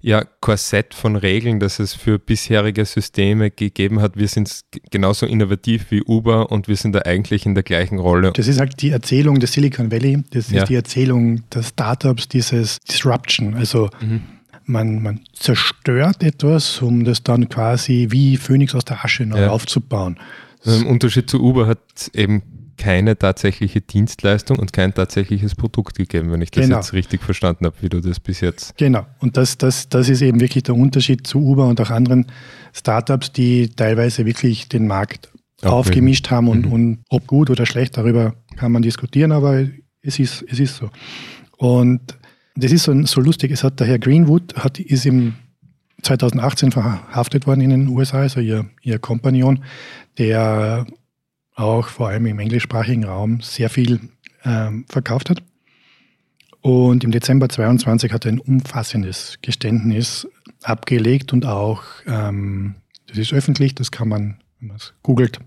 [0.01, 4.17] ja, Korsett von Regeln, das es für bisherige Systeme gegeben hat.
[4.17, 4.51] Wir sind
[4.91, 8.33] genauso innovativ wie Uber und wir sind da eigentlich in der gleichen Rolle.
[8.35, 10.65] Das ist halt die Erzählung des Silicon Valley, das ist ja.
[10.65, 13.55] die Erzählung der Startups, dieses Disruption.
[13.55, 14.23] Also mhm
[14.65, 19.51] man, man zerstört etwas, um das dann quasi wie Phönix aus der Asche neu ja.
[19.51, 20.19] aufzubauen.
[20.65, 21.81] Also Im Unterschied zu Uber hat
[22.15, 22.43] eben
[22.77, 26.77] keine tatsächliche Dienstleistung und kein tatsächliches Produkt gegeben, wenn ich das genau.
[26.77, 28.77] jetzt richtig verstanden habe, wie du das bis jetzt.
[28.77, 32.27] Genau, und das, das, das ist eben wirklich der Unterschied zu Uber und auch anderen
[32.73, 35.69] Startups, die teilweise wirklich den Markt okay.
[35.69, 36.73] aufgemischt haben und, mhm.
[36.73, 39.65] und ob gut oder schlecht, darüber kann man diskutieren, aber
[40.03, 40.91] es ist, es ist so.
[41.59, 42.01] Und
[42.55, 43.51] das ist so, so lustig.
[43.51, 45.35] Es hat der Herr Greenwood hat, ist im
[46.03, 49.65] 2018 verhaftet worden in den USA, also ihr, ihr Kompagnon,
[50.19, 50.87] der
[51.55, 54.01] auch vor allem im englischsprachigen Raum sehr viel
[54.45, 55.43] ähm, verkauft hat.
[56.61, 60.29] Und im Dezember 22 hat er ein umfassendes Geständnis
[60.63, 62.77] abgelegt und auch, ähm,
[63.09, 65.41] das ist öffentlich, das kann man, wenn man es googelt,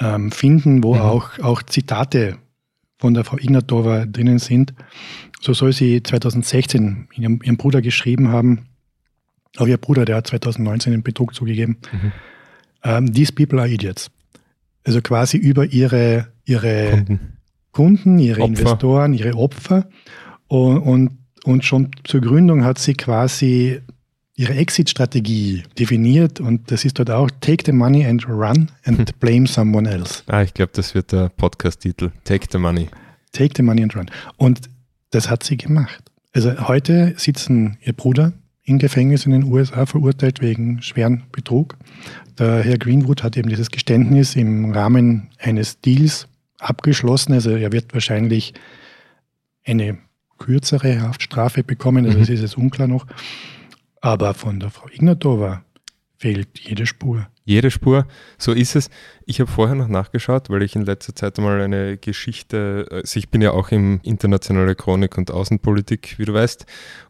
[0.00, 1.00] ähm, finden, wo mhm.
[1.00, 2.38] auch, auch Zitate
[2.98, 4.74] von der Frau Ignatova drinnen sind.
[5.44, 8.66] So soll sie 2016 ihrem, ihrem Bruder geschrieben haben,
[9.58, 11.76] auch ihr Bruder, der hat 2019 den Betrug zugegeben.
[11.92, 12.12] Mhm.
[12.82, 14.10] Um, ähm, these people are idiots.
[14.84, 17.20] Also quasi über ihre, ihre Kunden,
[17.72, 18.60] Kunden ihre Opfer.
[18.60, 19.86] Investoren, ihre Opfer.
[20.48, 21.10] Und, und,
[21.44, 23.80] und schon zur Gründung hat sie quasi
[24.36, 29.06] ihre Exit-Strategie definiert und das ist dort auch Take the money and run and hm.
[29.20, 30.22] blame someone else.
[30.26, 32.10] Ah, ich glaube, das wird der Podcast-Titel.
[32.24, 32.88] Take the money.
[33.32, 34.10] Take the money and run.
[34.36, 34.73] Und
[35.14, 36.02] das hat sie gemacht.
[36.32, 38.32] Also heute sitzen ihr Bruder
[38.64, 41.76] im Gefängnis in den USA verurteilt wegen schweren Betrug.
[42.38, 46.26] Der Herr Greenwood hat eben dieses Geständnis im Rahmen eines Deals
[46.58, 47.32] abgeschlossen.
[47.32, 48.54] Also er wird wahrscheinlich
[49.64, 49.98] eine
[50.38, 52.06] kürzere Haftstrafe bekommen.
[52.06, 52.22] Also mhm.
[52.22, 53.06] das ist jetzt unklar noch.
[54.00, 55.63] Aber von der Frau Ignatova
[56.24, 57.26] fehlt jede Spur.
[57.44, 58.06] Jede Spur,
[58.38, 58.88] so ist es.
[59.26, 63.28] Ich habe vorher noch nachgeschaut, weil ich in letzter Zeit einmal eine Geschichte, also ich
[63.28, 66.64] bin ja auch im internationale Chronik und Außenpolitik, wie du weißt,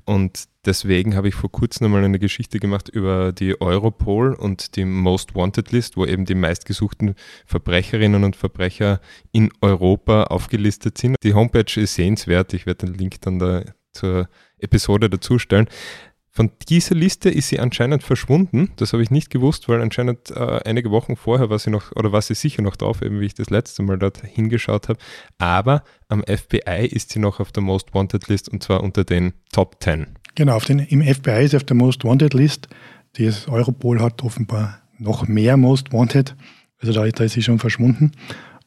[0.04, 4.84] und deswegen habe ich vor kurzem einmal eine Geschichte gemacht über die Europol und die
[4.84, 7.14] Most Wanted List, wo eben die meistgesuchten
[7.46, 9.00] Verbrecherinnen und Verbrecher
[9.30, 11.14] in Europa aufgelistet sind.
[11.22, 15.68] Die Homepage ist sehenswert, ich werde den Link dann da zur Episode dazustellen.
[16.36, 18.72] Von dieser Liste ist sie anscheinend verschwunden.
[18.74, 22.10] Das habe ich nicht gewusst, weil anscheinend äh, einige Wochen vorher war sie noch, oder
[22.10, 24.98] war sie sicher noch drauf, eben wie ich das letzte Mal dort hingeschaut habe.
[25.38, 29.34] Aber am FBI ist sie noch auf der Most Wanted List und zwar unter den
[29.52, 30.08] Top 10.
[30.34, 32.66] Genau, den, im FBI ist sie auf der Most Wanted List.
[33.16, 36.34] Das Europol hat offenbar noch mehr Most Wanted.
[36.80, 38.10] Also da, da ist sie schon verschwunden.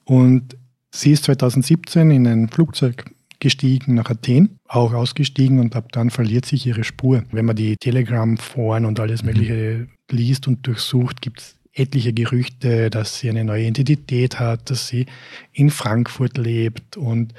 [0.06, 0.56] Und
[0.90, 6.46] sie ist 2017 in ein Flugzeug gestiegen nach Athen, auch ausgestiegen und ab dann verliert
[6.46, 7.24] sich ihre Spur.
[7.32, 9.28] Wenn man die Telegram-Foren und alles mhm.
[9.30, 14.88] Mögliche liest und durchsucht, gibt es etliche Gerüchte, dass sie eine neue Identität hat, dass
[14.88, 15.06] sie
[15.54, 17.34] in Frankfurt lebt und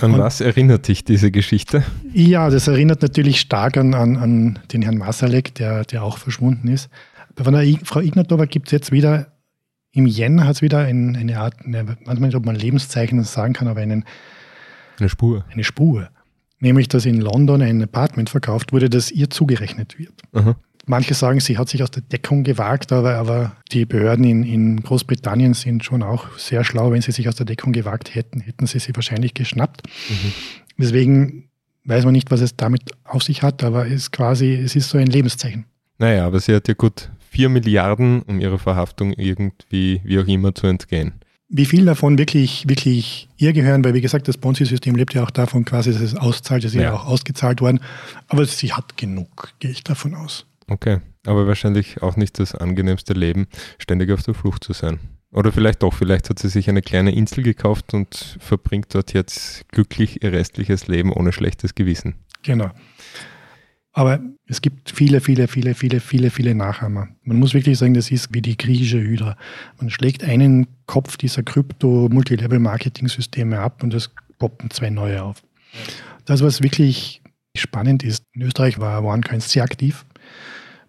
[0.00, 1.82] an und, was erinnert dich diese Geschichte?
[2.12, 6.68] Ja, das erinnert natürlich stark an, an, an den Herrn Masalek, der, der auch verschwunden
[6.68, 6.88] ist.
[7.36, 9.32] Von der Frau Ignatova gibt es jetzt wieder,
[9.92, 13.54] im Jänner hat es wieder ein, eine Art, eine, manchmal nicht, ob man Lebenszeichen sagen
[13.54, 14.04] kann, aber einen,
[15.00, 15.44] eine Spur.
[15.50, 16.08] Eine Spur.
[16.60, 20.14] Nämlich, dass in London ein Apartment verkauft wurde, das ihr zugerechnet wird.
[20.32, 20.56] Aha.
[20.86, 24.82] Manche sagen, sie hat sich aus der Deckung gewagt, aber, aber die Behörden in, in
[24.82, 26.90] Großbritannien sind schon auch sehr schlau.
[26.90, 29.82] Wenn sie sich aus der Deckung gewagt hätten, hätten sie sie wahrscheinlich geschnappt.
[30.08, 30.32] Mhm.
[30.78, 31.48] Deswegen
[31.84, 34.88] weiß man nicht, was es damit auf sich hat, aber es ist quasi, es ist
[34.88, 35.66] so ein Lebenszeichen.
[35.98, 40.54] Naja, aber sie hat ja gut vier Milliarden, um ihrer Verhaftung irgendwie, wie auch immer,
[40.54, 41.12] zu entgehen.
[41.50, 45.30] Wie viel davon wirklich, wirklich ihr gehören, weil wie gesagt, das Ponzi-System lebt ja auch
[45.30, 46.82] davon quasi, dass es auszahlt, es ist ja.
[46.82, 47.80] ja auch ausgezahlt worden.
[48.26, 50.46] Aber sie hat genug, gehe ich davon aus.
[50.68, 53.46] Okay, aber wahrscheinlich auch nicht das angenehmste Leben,
[53.78, 54.98] ständig auf der Flucht zu sein.
[55.32, 59.68] Oder vielleicht doch, vielleicht hat sie sich eine kleine Insel gekauft und verbringt dort jetzt
[59.68, 62.14] glücklich ihr restliches Leben ohne schlechtes Gewissen.
[62.42, 62.70] Genau.
[63.92, 67.08] Aber es gibt viele, viele, viele, viele, viele, viele Nachahmer.
[67.24, 69.36] Man muss wirklich sagen, das ist wie die griechische Hydra.
[69.80, 75.42] Man schlägt einen Kopf dieser Krypto-Multilevel-Marketing-Systeme ab und es poppen zwei neue auf.
[76.26, 77.22] Das, was wirklich
[77.56, 80.04] spannend ist, in Österreich war OneCoin sehr aktiv.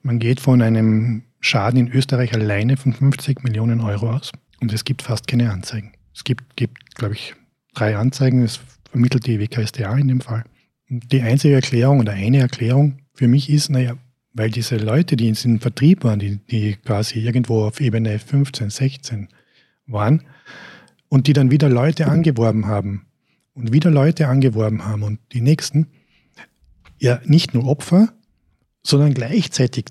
[0.03, 4.31] Man geht von einem Schaden in Österreich alleine von 50 Millionen Euro aus
[4.61, 5.93] und es gibt fast keine Anzeigen.
[6.13, 7.33] Es gibt, gibt glaube ich,
[7.73, 8.43] drei Anzeigen.
[8.43, 8.59] Es
[8.89, 10.43] vermittelt die WKSDA in dem Fall.
[10.89, 13.95] Die einzige Erklärung oder eine Erklärung für mich ist, naja,
[14.33, 18.69] weil diese Leute, die in diesem Vertrieb waren, die, die quasi irgendwo auf Ebene 15,
[18.69, 19.27] 16
[19.85, 20.23] waren
[21.09, 23.05] und die dann wieder Leute angeworben haben
[23.53, 25.87] und wieder Leute angeworben haben und die nächsten,
[26.99, 28.13] ja nicht nur Opfer,
[28.81, 29.85] sondern gleichzeitig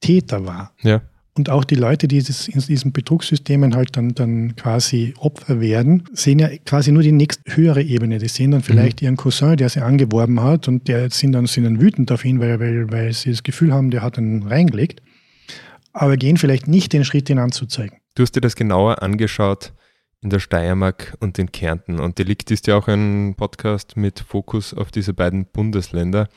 [0.00, 0.72] Täter war.
[0.82, 1.02] Ja.
[1.36, 6.04] Und auch die Leute, die das in diesen Betrugssystemen halt dann, dann quasi Opfer werden,
[6.12, 8.18] sehen ja quasi nur die nächst höhere Ebene.
[8.18, 9.06] Die sehen dann vielleicht mhm.
[9.06, 12.40] ihren Cousin, der sie angeworben hat und der sind dann, sind dann wütend auf ihn,
[12.40, 15.02] weil, weil, weil sie das Gefühl haben, der hat ihn reingelegt.
[15.92, 17.98] Aber gehen vielleicht nicht den Schritt, ihn anzuzeigen.
[18.16, 19.72] Du hast dir das genauer angeschaut
[20.22, 21.98] in der Steiermark und in Kärnten.
[21.98, 26.28] Und Delikt ist ja auch ein Podcast mit Fokus auf diese beiden Bundesländer.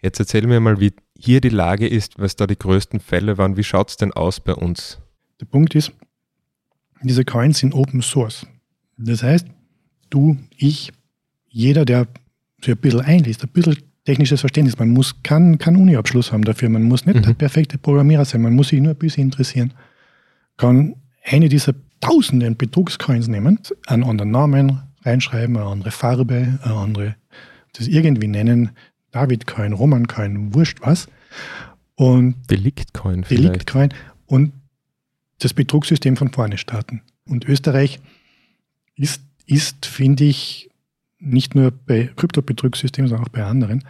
[0.00, 3.56] Jetzt erzähl mir mal, wie hier die Lage ist, was da die größten Fälle waren.
[3.56, 4.98] Wie schaut es denn aus bei uns?
[5.40, 5.92] Der Punkt ist,
[7.02, 8.46] diese Coins sind Open Source.
[8.96, 9.46] Das heißt,
[10.10, 10.92] du, ich,
[11.48, 12.06] jeder, der
[12.60, 16.68] sich ein bisschen einliest, ein bisschen technisches Verständnis, man muss kann, kann Uni-Abschluss haben dafür,
[16.68, 17.22] man muss nicht mhm.
[17.22, 19.74] der perfekte Programmierer sein, man muss sich nur ein bisschen interessieren,
[20.56, 27.16] kann eine dieser tausenden Betrugscoins nehmen, einen anderen Namen reinschreiben, eine andere Farbe, eine andere,
[27.74, 28.70] das irgendwie nennen,
[29.18, 31.08] Davidcoin, Romancoin, wurscht was.
[31.96, 33.48] Und Deliktcoin vielleicht.
[33.48, 33.92] Deliktcoin
[34.26, 34.52] und
[35.40, 37.02] das Betrugssystem von vorne starten.
[37.26, 37.98] Und Österreich
[38.94, 40.70] ist, ist finde ich,
[41.18, 43.82] nicht nur bei Kryptobetrugssystemen, sondern auch bei anderen,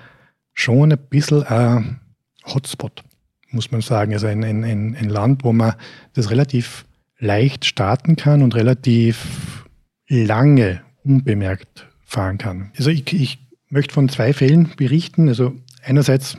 [0.54, 2.00] schon ein bisschen ein
[2.46, 3.04] Hotspot,
[3.50, 4.14] muss man sagen.
[4.14, 5.74] Also ein, ein, ein Land, wo man
[6.14, 6.86] das relativ
[7.18, 9.66] leicht starten kann und relativ
[10.08, 12.72] lange unbemerkt fahren kann.
[12.78, 15.28] Also ich, ich möchte von zwei Fällen berichten.
[15.28, 16.36] Also einerseits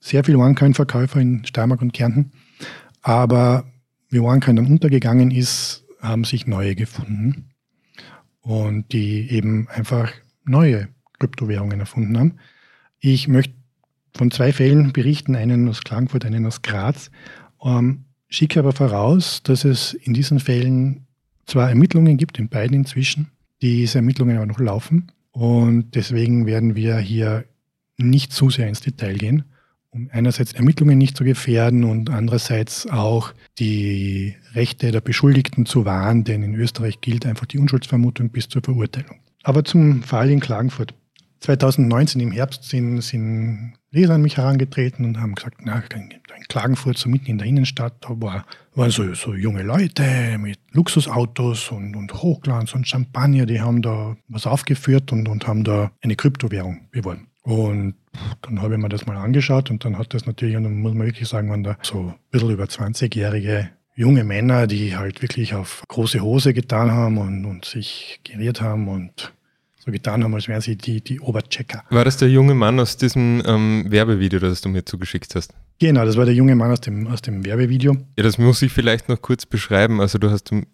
[0.00, 2.32] sehr viele OneCoin-Verkäufer in Steiermark und Kärnten,
[3.02, 3.64] aber
[4.10, 7.50] wie OneCoin dann untergegangen ist, haben sich neue gefunden
[8.40, 10.12] und die eben einfach
[10.44, 12.34] neue Kryptowährungen erfunden haben.
[13.00, 13.54] Ich möchte
[14.16, 17.10] von zwei Fällen berichten, einen aus Klagenfurt, einen aus Graz.
[17.62, 21.06] Ähm, schicke aber voraus, dass es in diesen Fällen
[21.46, 23.30] zwar Ermittlungen gibt, in beiden inzwischen,
[23.62, 27.44] diese Ermittlungen aber noch laufen und deswegen werden wir hier
[27.96, 29.44] nicht zu sehr ins Detail gehen,
[29.90, 36.24] um einerseits Ermittlungen nicht zu gefährden und andererseits auch die Rechte der Beschuldigten zu wahren,
[36.24, 39.18] denn in Österreich gilt einfach die Unschuldsvermutung bis zur Verurteilung.
[39.42, 40.94] Aber zum Fall in Klagenfurt.
[41.40, 46.10] 2019 im Herbst sind, sind Leser an mich herangetreten und haben gesagt, na, in
[46.48, 51.70] Klagenfurt, so mitten in der Innenstadt, da war, waren so, so junge Leute mit Luxusautos
[51.70, 56.16] und, und Hochglanz und Champagner, die haben da was aufgeführt und, und haben da eine
[56.16, 57.28] Kryptowährung beworben.
[57.42, 57.94] Und
[58.42, 60.92] dann habe ich mir das mal angeschaut und dann hat das natürlich, und dann muss
[60.92, 65.54] man wirklich sagen, waren da so ein bisschen über 20-jährige junge Männer, die halt wirklich
[65.54, 69.32] auf große Hose getan haben und, und sich geriert haben und
[69.88, 71.82] so getan haben, als wären sie die, die Oberchecker.
[71.90, 75.54] War das der junge Mann aus diesem ähm, Werbevideo, das du mir zugeschickt hast?
[75.78, 77.96] Genau, das war der junge Mann aus dem, aus dem Werbevideo.
[78.16, 80.00] Ja, das muss ich vielleicht noch kurz beschreiben.
[80.00, 80.66] Also du hast, um,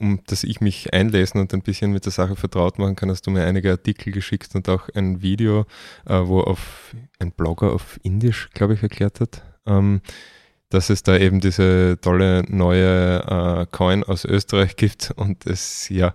[0.00, 3.26] um dass ich mich einlesen und ein bisschen mit der Sache vertraut machen kann, hast
[3.26, 5.66] du mir einige Artikel geschickt und auch ein Video,
[6.06, 9.42] äh, wo auf ein Blogger auf Indisch, glaube ich, erklärt hat.
[9.66, 10.00] Ähm,
[10.70, 16.12] dass es da eben diese tolle neue äh, Coin aus Österreich gibt und es ja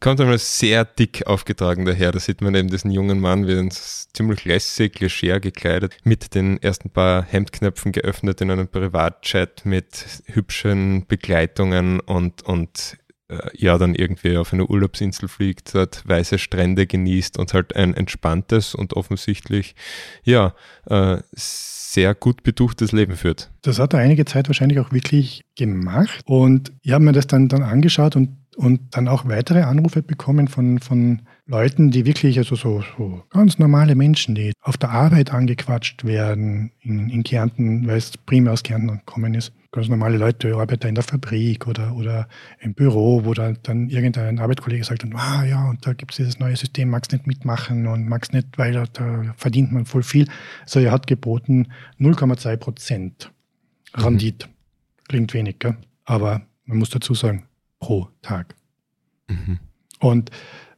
[0.00, 2.12] kommt einmal sehr dick aufgetragen daher.
[2.12, 6.90] Da sieht man eben diesen jungen Mann, wie ziemlich lässig, leger gekleidet, mit den ersten
[6.90, 12.98] paar Hemdknöpfen geöffnet in einem Privatchat mit hübschen Begleitungen und, und
[13.28, 17.94] äh, ja, dann irgendwie auf eine Urlaubsinsel fliegt, dort weiße Strände genießt und halt ein
[17.94, 19.74] entspanntes und offensichtlich,
[20.24, 20.54] ja,
[20.86, 23.50] äh, sehr gut betuchtes Leben führt.
[23.62, 27.48] Das hat er einige Zeit wahrscheinlich auch wirklich gemacht und ich habe mir das dann,
[27.48, 32.56] dann angeschaut und und dann auch weitere Anrufe bekommen von, von Leuten, die wirklich, also
[32.56, 37.96] so, so ganz normale Menschen, die auf der Arbeit angequatscht werden in, in Kärnten, weil
[37.96, 39.52] es primär aus Kärnten gekommen ist.
[39.72, 42.28] Ganz normale Leute, Arbeiter in der Fabrik oder, oder
[42.58, 46.40] im Büro, wo dann, dann irgendein Arbeitskollege sagt, ah ja, und da gibt es dieses
[46.40, 50.26] neue System, magst nicht mitmachen und magst nicht, weil da, da verdient man voll viel.
[50.62, 51.68] Also er hat geboten
[52.00, 53.30] 0,2 Prozent
[53.94, 54.48] Rendite.
[54.48, 54.50] Mhm.
[55.08, 55.76] Klingt wenig, gell?
[56.04, 57.44] aber man muss dazu sagen,
[57.80, 58.54] pro Tag.
[59.28, 59.58] Mhm.
[59.98, 60.30] Und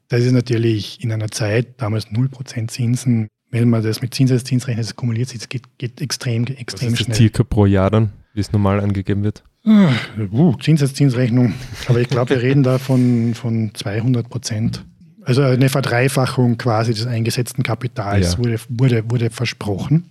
[0.08, 4.86] das ist natürlich in einer Zeit, damals 0% Zinsen, wenn man das mit Zinseszins rechnet,
[4.86, 7.16] das kumuliert sich, das geht, geht extrem, extrem Was ist schnell.
[7.16, 9.44] circa pro Jahr dann, wie es normal angegeben wird?
[9.64, 11.54] Uh, Zinseszinsrechnung.
[11.86, 14.84] Aber ich glaube, wir reden da von, von 200 Prozent.
[15.24, 18.38] Also eine Verdreifachung quasi des eingesetzten Kapitals ja.
[18.38, 20.10] wurde, wurde, wurde versprochen.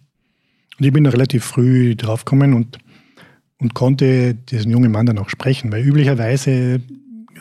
[0.80, 2.78] Und ich bin da relativ früh draufgekommen und
[3.62, 6.82] und konnte diesen jungen Mann dann auch sprechen, weil üblicherweise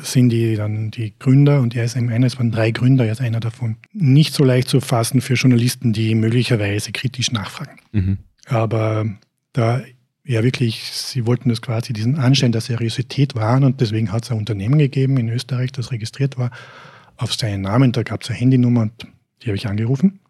[0.03, 3.21] sind die dann die Gründer und er ist einer, es waren drei Gründer, er ist
[3.21, 7.81] einer davon, nicht so leicht zu fassen für Journalisten, die möglicherweise kritisch nachfragen.
[7.93, 8.19] Mhm.
[8.47, 9.07] Aber
[9.53, 9.83] da
[10.25, 14.31] ja wirklich, sie wollten das quasi diesen Anschein der Seriosität wahren und deswegen hat es
[14.31, 16.51] ein Unternehmen gegeben in Österreich, das registriert war
[17.17, 18.93] auf seinen Namen, da gab es eine Handynummer und
[19.43, 20.21] die habe ich angerufen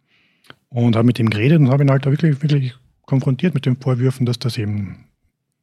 [0.69, 2.75] und habe mit ihm geredet und habe ihn halt da wirklich, wirklich
[3.07, 5.10] konfrontiert mit den Vorwürfen, dass das eben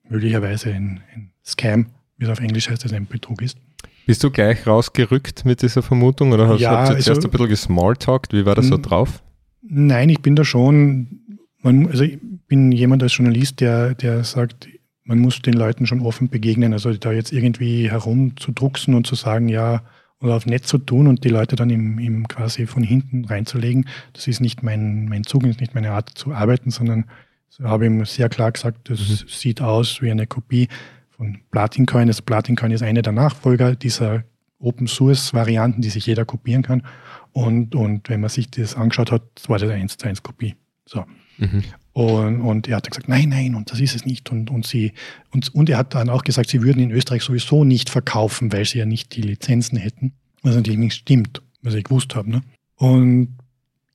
[0.09, 1.87] möglicherweise ein, ein Scam,
[2.17, 3.57] wie es auf Englisch heißt, das ein Betrug ist.
[4.05, 7.49] Bist du gleich rausgerückt mit dieser Vermutung oder hast, ja, du zuerst also, ein bisschen
[7.49, 8.33] gesmalltalkt?
[8.33, 9.21] Wie war das so drauf?
[9.61, 14.69] Nein, ich bin da schon, man, also ich bin jemand als Journalist, der, der sagt,
[15.03, 16.73] man muss den Leuten schon offen begegnen.
[16.73, 19.83] Also da jetzt irgendwie herumzudrucksen und zu sagen, ja,
[20.21, 23.87] oder auf nett zu tun und die Leute dann im, im quasi von hinten reinzulegen,
[24.13, 27.05] das ist nicht mein, mein Zug, ist nicht meine Art zu arbeiten, sondern
[27.49, 29.27] so habe ich ihm sehr klar gesagt, das mhm.
[29.27, 30.67] sieht aus wie eine Kopie
[31.09, 32.07] von Platincoin.
[32.07, 34.23] Das Platincoin ist eine der Nachfolger dieser
[34.59, 36.83] Open Source Varianten, die sich jeder kopieren kann.
[37.31, 40.55] Und, und wenn man sich das angeschaut hat, war das eine 1 zu 1 Kopie.
[40.85, 41.05] So.
[41.37, 41.63] Mhm.
[41.93, 44.31] Und, und er hat gesagt, nein, nein, und das ist es nicht.
[44.31, 44.93] Und, und, sie,
[45.31, 48.65] und, und er hat dann auch gesagt, sie würden in Österreich sowieso nicht verkaufen, weil
[48.65, 50.13] sie ja nicht die Lizenzen hätten.
[50.43, 52.29] Was natürlich nicht stimmt, was ich gewusst habe.
[52.29, 52.41] Ne?
[52.75, 53.37] Und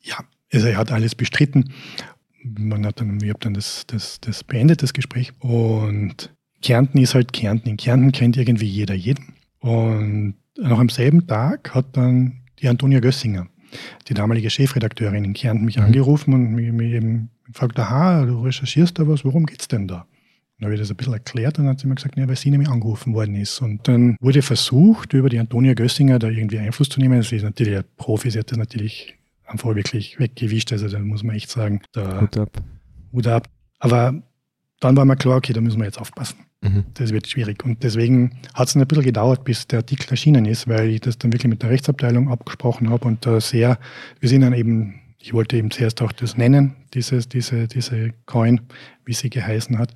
[0.03, 0.17] ja,
[0.53, 1.73] also er hat alles bestritten
[2.45, 5.33] man hat dann, ich habe dann das, das, das beendet, das Gespräch.
[5.41, 7.69] Und Kärnten ist halt Kärnten.
[7.69, 9.35] In Kärnten kennt irgendwie jeder jeden.
[9.61, 13.49] Und noch am selben Tag hat dann die Antonia Gössinger,
[14.09, 15.85] die damalige Chefredakteurin in Kärnten, mich mhm.
[15.85, 20.07] angerufen und mich, mich eben gefragt, aha, du recherchierst da was, worum geht's denn da?
[20.59, 22.37] Dann habe ich das ein bisschen erklärt und dann hat sie mir gesagt, ja, weil
[22.37, 23.61] sie nämlich angerufen worden ist.
[23.61, 27.21] Und dann wurde versucht, über die Antonia Gössinger da irgendwie Einfluss zu nehmen.
[27.23, 29.17] Sie ist natürlich ein Profi, sie hat das natürlich
[29.53, 30.73] einfach wirklich weggewischt.
[30.73, 32.63] Also da muss man echt sagen, da Hut ab.
[33.13, 33.49] Hut ab.
[33.79, 34.15] Aber
[34.81, 36.39] dann war mir klar, okay, da müssen wir jetzt aufpassen.
[36.63, 36.85] Mhm.
[36.95, 37.65] Das wird schwierig.
[37.65, 41.19] Und deswegen hat es ein bisschen gedauert, bis der Artikel erschienen ist, weil ich das
[41.19, 43.79] dann wirklich mit der Rechtsabteilung abgesprochen habe und da sehr,
[44.21, 48.61] wir sind dann eben, ich wollte eben zuerst auch das nennen, dieses, diese, diese Coin,
[49.05, 49.95] wie sie geheißen hat.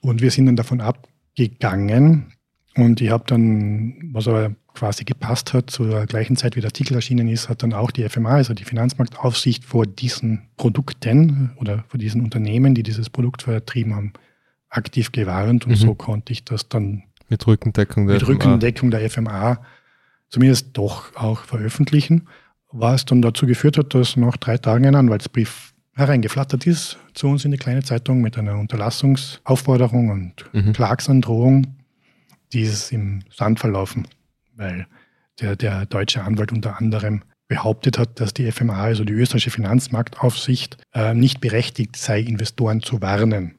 [0.00, 2.32] Und wir sind dann davon abgegangen,
[2.74, 6.94] Und ich habe dann, was aber quasi gepasst hat, zur gleichen Zeit wie der Artikel
[6.94, 11.98] erschienen ist, hat dann auch die FMA, also die Finanzmarktaufsicht, vor diesen Produkten oder vor
[11.98, 14.12] diesen Unternehmen, die dieses Produkt vertrieben haben,
[14.68, 15.66] aktiv gewarnt.
[15.66, 15.76] Und mhm.
[15.76, 18.32] so konnte ich das dann mit Rückendeckung der, mit FMA.
[18.32, 19.58] Rückendeckung der FMA
[20.28, 22.28] zumindest doch auch veröffentlichen,
[22.70, 27.44] was dann dazu geführt hat, dass nach drei Tagen ein Anwaltsbrief hereingeflattert ist zu uns
[27.44, 30.72] in die kleine Zeitung mit einer Unterlassungsaufforderung und mhm.
[30.72, 31.66] Klagsandrohung,
[32.52, 34.08] die ist im Sand verlaufen,
[34.56, 34.86] weil
[35.40, 40.78] der, der deutsche Anwalt unter anderem behauptet hat, dass die FMA, also die österreichische Finanzmarktaufsicht,
[40.94, 43.56] äh, nicht berechtigt sei, Investoren zu warnen.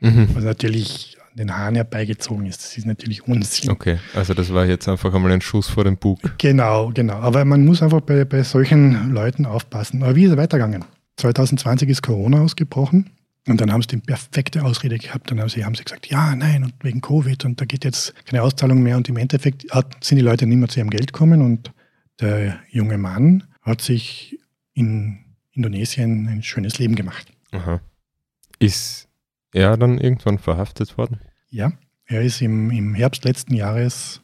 [0.00, 0.28] Mhm.
[0.34, 2.62] Was natürlich den Hahn herbeigezogen ist.
[2.62, 3.70] Das ist natürlich Unsinn.
[3.70, 6.18] Okay, also das war jetzt einfach einmal ein Schuss vor dem Bug.
[6.38, 7.14] Genau, genau.
[7.14, 10.02] Aber man muss einfach bei, bei solchen Leuten aufpassen.
[10.02, 10.84] Aber wie ist es weitergegangen?
[11.16, 13.10] 2020 ist Corona ausgebrochen.
[13.48, 15.30] Und dann haben sie die perfekte Ausrede gehabt.
[15.30, 18.14] Dann haben sie, haben sie gesagt, ja, nein, und wegen Covid und da geht jetzt
[18.26, 18.96] keine Auszahlung mehr.
[18.96, 21.40] Und im Endeffekt hat, sind die Leute nicht mehr zu ihrem Geld gekommen.
[21.40, 21.72] Und
[22.20, 24.38] der junge Mann hat sich
[24.74, 27.32] in Indonesien ein schönes Leben gemacht.
[27.52, 27.80] Aha.
[28.58, 29.08] Ist
[29.52, 31.20] er dann irgendwann verhaftet worden?
[31.48, 31.72] Ja,
[32.04, 34.20] er ist im, im Herbst letzten Jahres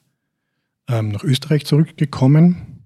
[0.89, 2.85] ähm, nach Österreich zurückgekommen,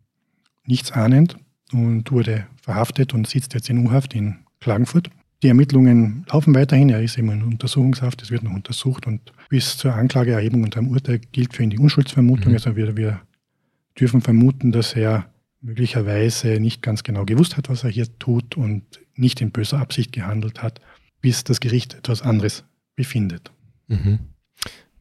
[0.65, 1.37] nichts ahnend,
[1.73, 5.11] und wurde verhaftet und sitzt jetzt in U-Haft in Klagenfurt.
[5.43, 9.77] Die Ermittlungen laufen weiterhin, er ist eben in Untersuchungshaft, es wird noch untersucht und bis
[9.77, 12.49] zur Anklageerhebung und am Urteil gilt für ihn die Unschuldsvermutung.
[12.49, 12.55] Mhm.
[12.55, 13.21] Also wir, wir
[13.99, 18.83] dürfen vermuten, dass er möglicherweise nicht ganz genau gewusst hat, was er hier tut und
[19.15, 20.81] nicht in böser Absicht gehandelt hat,
[21.21, 22.65] bis das Gericht etwas anderes
[22.97, 23.53] befindet.
[23.87, 24.19] Mhm.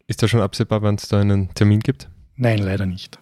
[0.08, 2.10] Ist da schon absehbar, wann es da einen Termin gibt?
[2.36, 3.20] Nein, leider nicht.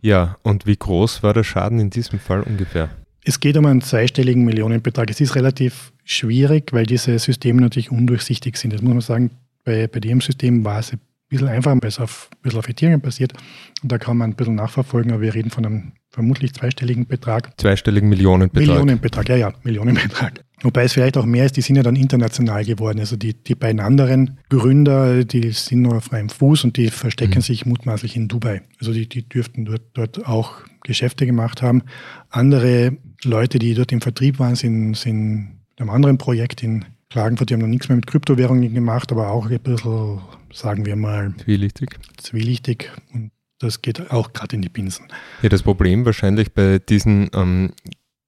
[0.00, 2.90] Ja, und wie groß war der Schaden in diesem Fall ungefähr?
[3.28, 5.10] Es geht um einen zweistelligen Millionenbetrag.
[5.10, 8.72] Es ist relativ schwierig, weil diese Systeme natürlich undurchsichtig sind.
[8.72, 9.30] Das muss man sagen,
[9.64, 12.68] bei, bei dem System war es ein bisschen einfacher, weil es auf, ein bisschen auf
[12.70, 13.34] Ethereum basiert.
[13.82, 17.52] Und da kann man ein bisschen nachverfolgen, aber wir reden von einem vermutlich zweistelligen Betrag.
[17.60, 18.66] Zweistelligen Millionenbetrag.
[18.66, 20.42] Millionenbetrag, ja, ja, Millionenbetrag.
[20.62, 22.98] Wobei es vielleicht auch mehr ist, die sind ja dann international geworden.
[22.98, 27.40] Also die, die beiden anderen Gründer, die sind nur auf freiem Fuß und die verstecken
[27.40, 27.42] mhm.
[27.42, 28.62] sich mutmaßlich in Dubai.
[28.80, 31.82] Also die, die dürften dort, dort auch Geschäfte gemacht haben.
[32.30, 37.54] Andere Leute, die dort im Vertrieb waren, sind, sind einem anderen Projekt in Klagenfurt, die
[37.54, 40.20] haben noch nichts mehr mit Kryptowährungen gemacht, aber auch ein bisschen,
[40.52, 41.98] sagen wir mal, zwielichtig.
[42.18, 42.90] Zwielichtig.
[43.14, 45.06] Und das geht auch gerade in die Binsen.
[45.42, 47.72] Ja, das Problem wahrscheinlich bei diesen ähm,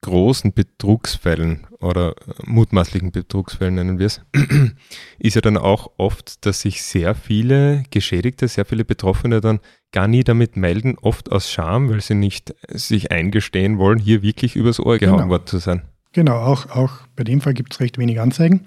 [0.01, 2.15] großen Betrugsfällen oder
[2.45, 4.21] mutmaßlichen Betrugsfällen nennen wir es,
[5.19, 9.61] ist ja dann auch oft, dass sich sehr viele Geschädigte, sehr viele Betroffene dann
[9.93, 14.57] gar nie damit melden, oft aus Scham, weil sie nicht sich eingestehen wollen, hier wirklich
[14.57, 15.31] übers Ohr gehauen genau.
[15.31, 15.83] worden zu sein.
[16.13, 18.67] Genau, auch, auch bei dem Fall gibt es recht wenig Anzeigen.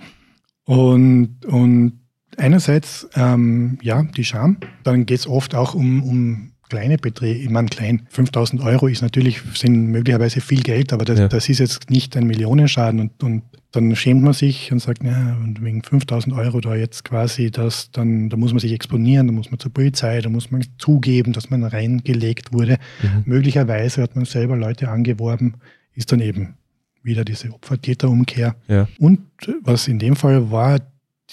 [0.66, 2.00] Und, und
[2.38, 4.58] einerseits, ähm, ja, die Scham.
[4.84, 9.04] Dann geht es oft auch um, um kleine Beträge, ich meine klein, 5000 Euro ist
[9.04, 11.28] natürlich, sind möglicherweise viel Geld, aber das, ja.
[11.28, 15.38] das ist jetzt nicht ein Millionenschaden und, und dann schämt man sich und sagt, ja,
[15.44, 19.34] und wegen 5000 Euro da jetzt quasi das, dann, da muss man sich exponieren, da
[19.34, 22.80] muss man zur Polizei, da muss man zugeben, dass man reingelegt wurde.
[23.04, 23.24] Mhm.
[23.26, 25.58] Möglicherweise hat man selber Leute angeworben,
[25.94, 26.56] ist dann eben
[27.04, 28.56] wieder diese Opfer-Täter-Umkehr.
[28.68, 28.88] Ja.
[28.98, 29.20] Und
[29.62, 30.80] was in dem Fall war,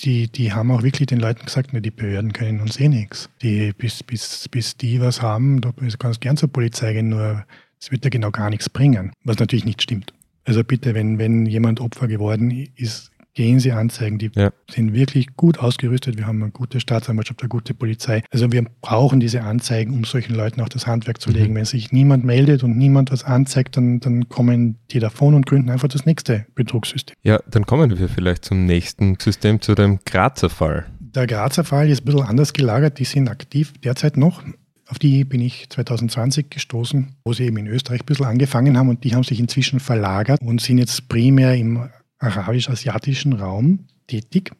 [0.04, 3.28] die, die haben auch wirklich den Leuten gesagt, ne, die Behörden können uns eh nichts.
[3.40, 7.44] Bis, bis, bis die was haben, da kannst du gern zur Polizei gehen, nur
[7.80, 10.12] es wird ja genau gar nichts bringen, was natürlich nicht stimmt.
[10.44, 14.18] Also bitte, wenn, wenn jemand Opfer geworden ist, gehen Sie anzeigen.
[14.18, 14.50] Die ja.
[14.70, 16.18] sind wirklich gut ausgerüstet.
[16.18, 18.22] Wir haben eine gute Staatsanwaltschaft, eine gute Polizei.
[18.30, 21.52] Also wir brauchen diese Anzeigen, um solchen Leuten auch das Handwerk zu legen.
[21.52, 21.56] Mhm.
[21.56, 25.70] Wenn sich niemand meldet und niemand was anzeigt, dann, dann kommen die davon und gründen
[25.70, 27.16] einfach das nächste Betrugssystem.
[27.22, 30.86] Ja, dann kommen wir vielleicht zum nächsten System, zu dem Grazer Fall.
[30.98, 32.98] Der Grazer Fall ist ein bisschen anders gelagert.
[32.98, 34.42] Die sind aktiv derzeit noch.
[34.90, 38.88] Auf die bin ich 2020 gestoßen, wo sie eben in Österreich ein bisschen angefangen haben
[38.88, 41.88] und die haben sich inzwischen verlagert und sind jetzt primär im
[42.20, 44.52] arabisch-asiatischen Raum tätig.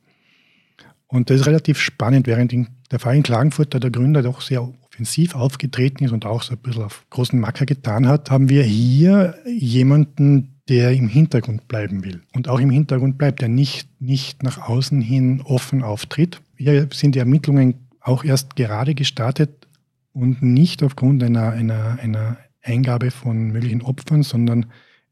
[1.07, 2.55] Und das ist relativ spannend, während
[2.91, 6.55] der Fall in Klagenfurt, da der Gründer doch sehr offensiv aufgetreten ist und auch so
[6.55, 12.05] ein bisschen auf großen Macker getan hat, haben wir hier jemanden, der im Hintergrund bleiben
[12.05, 16.41] will und auch im Hintergrund bleibt, der nicht, nicht nach außen hin offen auftritt.
[16.57, 19.67] Hier sind die Ermittlungen auch erst gerade gestartet
[20.13, 24.67] und nicht aufgrund einer, einer, einer Eingabe von möglichen Opfern, sondern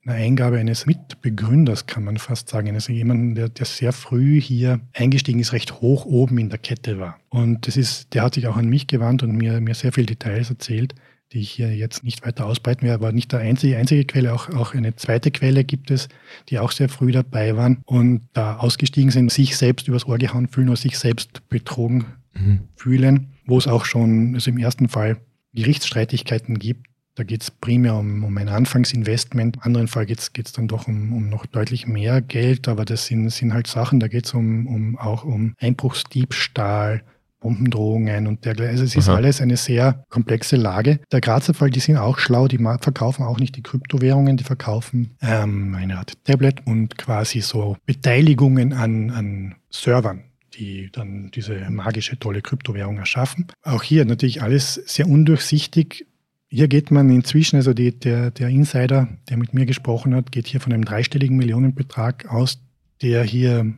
[0.08, 2.74] eine Eingabe eines Mitbegründers, kann man fast sagen.
[2.74, 6.98] Also jemanden, der, der sehr früh hier eingestiegen ist, recht hoch oben in der Kette
[6.98, 7.18] war.
[7.28, 10.06] Und das ist, der hat sich auch an mich gewandt und mir, mir sehr viele
[10.06, 10.94] Details erzählt,
[11.32, 14.48] die ich hier jetzt nicht weiter ausbreiten werde, aber nicht der einzige, einzige Quelle, auch,
[14.50, 16.08] auch eine zweite Quelle gibt es,
[16.48, 20.48] die auch sehr früh dabei waren und da ausgestiegen sind, sich selbst übers Ohr gehauen
[20.48, 22.60] fühlen oder sich selbst betrogen mhm.
[22.76, 25.16] fühlen wo es auch schon, also im ersten Fall
[25.54, 26.86] Gerichtsstreitigkeiten gibt.
[27.18, 29.56] Da geht es primär um, um ein Anfangsinvestment.
[29.56, 33.06] Im anderen Fall geht es dann doch um, um noch deutlich mehr Geld, aber das
[33.06, 37.02] sind, sind halt Sachen, da geht es um, um, auch um Einbruchsdiebstahl,
[37.40, 38.70] Bombendrohungen und dergleichen.
[38.70, 39.16] Also es ist Aha.
[39.16, 41.00] alles eine sehr komplexe Lage.
[41.10, 45.16] Der Grazer Fall, die sind auch schlau, die verkaufen auch nicht die Kryptowährungen, die verkaufen
[45.20, 50.22] ähm, eine Art Tablet und quasi so Beteiligungen an, an Servern
[50.54, 53.46] die dann diese magische, tolle Kryptowährung erschaffen.
[53.62, 56.06] Auch hier natürlich alles sehr undurchsichtig.
[56.50, 60.46] Hier geht man inzwischen, also die, der, der Insider, der mit mir gesprochen hat, geht
[60.46, 62.58] hier von einem dreistelligen Millionenbetrag aus,
[63.02, 63.74] der hier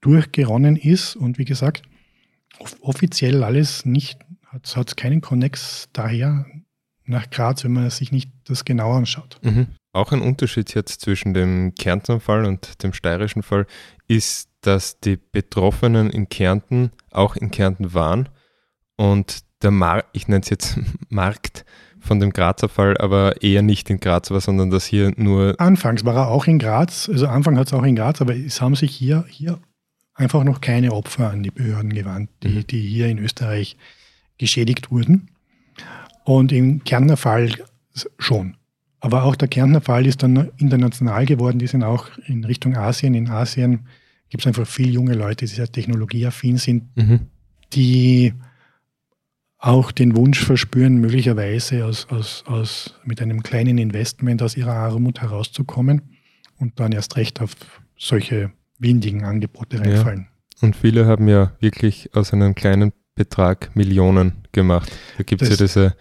[0.00, 1.14] durchgeronnen ist.
[1.14, 1.82] Und wie gesagt,
[2.80, 6.46] offiziell alles nicht, hat es keinen Connex daher
[7.04, 9.38] nach Graz, wenn man sich nicht das genau anschaut.
[9.42, 9.68] Mhm.
[9.92, 13.66] Auch ein Unterschied jetzt zwischen dem Kärntner Fall und dem steirischen Fall
[14.08, 18.28] ist, dass die Betroffenen in Kärnten auch in Kärnten waren
[18.96, 20.78] und der Markt, ich nenne es jetzt
[21.08, 21.64] Markt
[22.00, 25.54] von dem Grazer Fall, aber eher nicht in Graz war, sondern dass hier nur.
[25.58, 28.60] Anfangs war er auch in Graz, also Anfang hat es auch in Graz, aber es
[28.60, 29.58] haben sich hier, hier
[30.14, 32.66] einfach noch keine Opfer an die Behörden gewandt, die, mhm.
[32.66, 33.76] die hier in Österreich
[34.38, 35.30] geschädigt wurden.
[36.24, 37.50] Und im Kärntner Fall
[38.18, 38.56] schon.
[39.00, 41.58] Aber auch der Kärntner Fall ist dann international geworden.
[41.58, 43.14] Die sind auch in Richtung Asien.
[43.14, 43.86] In Asien
[44.28, 47.20] gibt es einfach viele junge Leute, die sehr technologieaffin sind, mhm.
[47.72, 48.32] die
[49.66, 55.20] auch den Wunsch verspüren, möglicherweise aus, aus, aus, mit einem kleinen Investment aus ihrer Armut
[55.20, 56.02] herauszukommen
[56.58, 57.56] und dann erst recht auf
[57.98, 60.28] solche windigen Angebote reinfallen.
[60.28, 60.62] Ja.
[60.62, 64.92] Und viele haben ja wirklich aus einem kleinen Betrag Millionen gemacht.
[65.16, 65.96] Da gibt es ja diese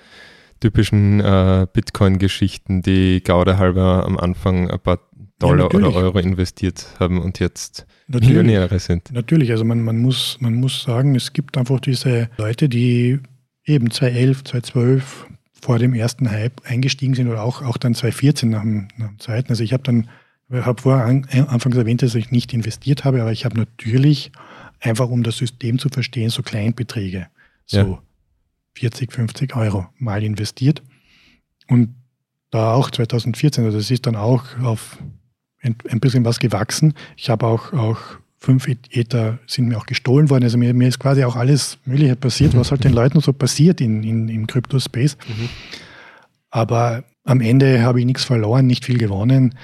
[0.59, 4.99] typischen äh, Bitcoin-Geschichten, die Gaude halber am Anfang ein paar
[5.39, 9.11] Dollar ja, oder Euro investiert haben und jetzt natürlich, Millionäre sind.
[9.11, 13.19] Natürlich, also man, man, muss, man muss sagen, es gibt einfach diese Leute, die
[13.65, 15.27] eben 2011, 2012
[15.61, 19.19] vor dem ersten Hype eingestiegen sind oder auch, auch dann 2014 nach dem, nach dem
[19.19, 19.49] zweiten.
[19.49, 20.07] Also ich habe dann
[20.49, 24.31] ich habe vorher an, anfangs erwähnt, dass ich nicht investiert habe, aber ich habe natürlich
[24.79, 27.27] einfach, um das System zu verstehen, so Kleinbeträge,
[27.65, 28.01] so ja.
[28.75, 30.83] 40, 50 Euro mal investiert.
[31.67, 31.95] Und
[32.51, 34.97] da auch 2014, also es ist dann auch auf
[35.61, 36.93] ein, ein bisschen was gewachsen.
[37.17, 37.99] Ich habe auch, auch
[38.45, 40.43] fünf Ether sind mir auch gestohlen worden.
[40.43, 43.81] Also mir, mir ist quasi auch alles Mögliche passiert, was halt den Leuten so passiert
[43.81, 45.17] in, in, im Crypto-Space.
[45.27, 45.49] Mhm.
[46.51, 49.55] Aber am Ende habe ich nichts verloren, nicht viel gewonnen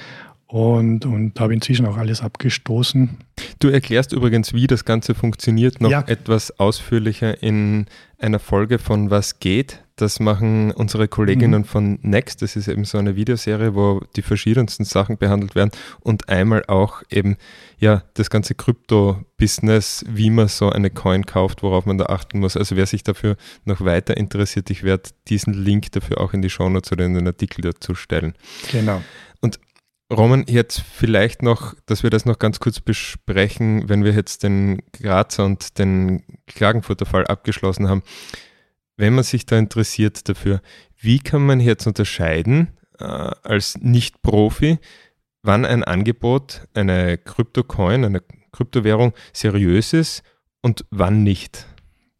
[0.47, 3.17] und, und habe inzwischen auch alles abgestoßen.
[3.59, 6.03] Du erklärst übrigens, wie das Ganze funktioniert, noch ja.
[6.07, 7.85] etwas ausführlicher in
[8.17, 9.80] einer Folge von Was geht.
[10.01, 11.65] Das machen unsere Kolleginnen mhm.
[11.65, 12.41] von Next.
[12.41, 17.03] Das ist eben so eine Videoserie, wo die verschiedensten Sachen behandelt werden und einmal auch
[17.09, 17.37] eben
[17.77, 22.57] ja das ganze Krypto-Business, wie man so eine Coin kauft, worauf man da achten muss.
[22.57, 26.49] Also wer sich dafür noch weiter interessiert, ich werde diesen Link dafür auch in die
[26.49, 28.33] Shownotes oder in den Artikel dazu stellen.
[28.71, 29.01] Genau.
[30.11, 34.81] Roman, jetzt vielleicht noch, dass wir das noch ganz kurz besprechen, wenn wir jetzt den
[34.91, 38.03] Grazer und den Klagenfurter Fall abgeschlossen haben.
[39.01, 40.61] Wenn man sich da interessiert dafür,
[40.95, 42.67] wie kann man jetzt unterscheiden
[42.99, 44.77] äh, als Nicht-Profi,
[45.41, 48.21] wann ein Angebot, eine Kryptocoin, eine
[48.51, 50.21] Kryptowährung seriös ist
[50.61, 51.65] und wann nicht?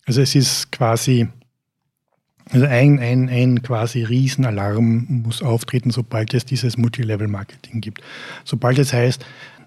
[0.08, 1.28] Also es ist quasi
[2.50, 8.02] also ein, ein, ein quasi Riesenalarm muss auftreten, sobald es dieses Multilevel-Marketing gibt.
[8.44, 9.24] Sobald es heißt,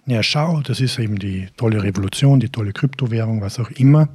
[0.07, 4.09] ja schau, das ist eben die tolle Revolution, die tolle Kryptowährung, was auch immer.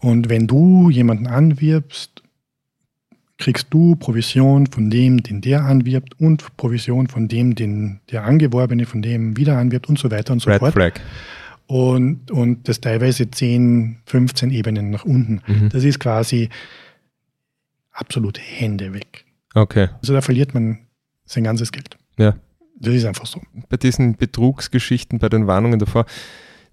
[0.00, 2.21] Und wenn du jemanden anwirbst,
[3.42, 8.86] kriegst du Provision von dem, den der anwirbt und Provision von dem, den der Angeworbene
[8.86, 10.72] von dem wieder anwirbt und so weiter und so Red fort.
[10.74, 11.00] Flag.
[11.66, 15.42] Und, und das teilweise 10, 15 Ebenen nach unten.
[15.48, 15.70] Mhm.
[15.70, 16.50] Das ist quasi
[17.90, 19.24] absolut Hände weg.
[19.54, 19.88] Okay.
[20.00, 20.78] Also da verliert man
[21.24, 21.96] sein ganzes Geld.
[22.18, 22.36] Ja.
[22.76, 23.42] Das ist einfach so.
[23.68, 26.06] Bei diesen Betrugsgeschichten, bei den Warnungen davor,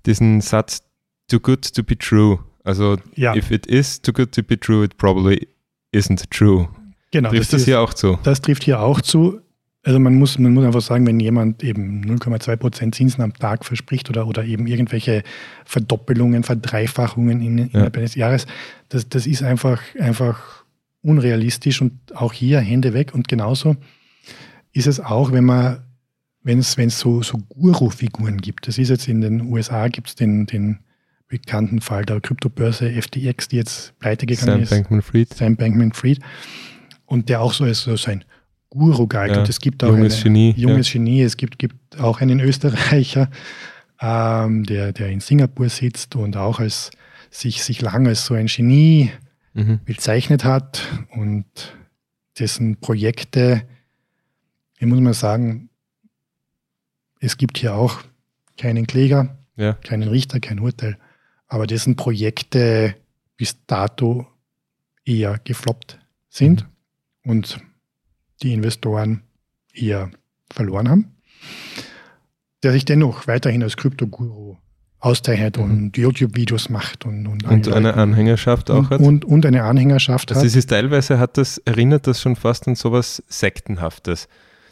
[0.06, 0.84] diesen Satz,
[1.28, 2.38] too good to be true.
[2.64, 3.36] Also, ja.
[3.36, 5.48] if it is too good to be true, it probably
[5.94, 6.70] isn't true.
[7.12, 7.30] Genau.
[7.30, 8.20] Trifft das, das hier auch zu?
[8.24, 9.42] Das trifft hier auch zu.
[9.84, 14.10] Also man muss, man muss einfach sagen, wenn jemand eben 0,2% Zinsen am Tag verspricht
[14.10, 15.24] oder, oder eben irgendwelche
[15.66, 18.00] Verdoppelungen, Verdreifachungen in, innerhalb ja.
[18.02, 18.46] eines Jahres,
[18.90, 20.66] das, das ist einfach, einfach
[21.02, 23.14] unrealistisch und auch hier Hände weg.
[23.14, 23.78] Und genauso
[24.74, 25.80] ist es auch, wenn man,
[26.44, 28.68] wenn es, wenn es so, so Guru-Figuren gibt.
[28.68, 30.80] Das ist jetzt in den USA gibt es den, den
[31.30, 34.70] bekannten Fall der Kryptobörse FTX, die jetzt pleite gegangen Sam ist.
[34.70, 35.34] Sam Bankman-Fried.
[35.34, 36.20] Sam Bankman-Fried.
[37.06, 38.26] Und der auch so als so sein
[38.70, 39.32] Guru galt.
[39.32, 40.54] Ja, und es gibt auch junges eine, Genie.
[40.58, 40.94] Junges ja.
[40.94, 41.22] Genie.
[41.22, 43.30] Es gibt, gibt auch einen Österreicher,
[44.02, 46.92] ähm, der, der in Singapur sitzt und auch als
[47.30, 49.12] sich, sich lang als so ein Genie
[49.54, 49.80] mhm.
[49.86, 51.46] bezeichnet hat und
[52.40, 53.64] dessen Projekte,
[54.78, 55.70] ich muss mal sagen,
[57.20, 58.00] es gibt hier auch
[58.58, 59.74] keinen Kläger, ja.
[59.74, 60.98] keinen Richter, kein Urteil,
[61.50, 62.96] aber dessen Projekte
[63.36, 64.28] bis dato
[65.04, 66.66] eher gefloppt sind
[67.24, 67.32] mhm.
[67.32, 67.60] und
[68.42, 69.24] die Investoren
[69.74, 70.12] eher
[70.52, 71.16] verloren haben,
[72.64, 74.58] der sich dennoch weiterhin als Kryptoguru
[75.00, 75.64] auszeichnet mhm.
[75.64, 79.02] und YouTube-Videos macht und, und, und eine Anhängerschaft auch und, hat.
[79.02, 80.48] Und, und eine Anhängerschaft also hat.
[80.48, 84.28] Es ist teilweise hat das, erinnert das schon fast an sowas Sektenhaftes.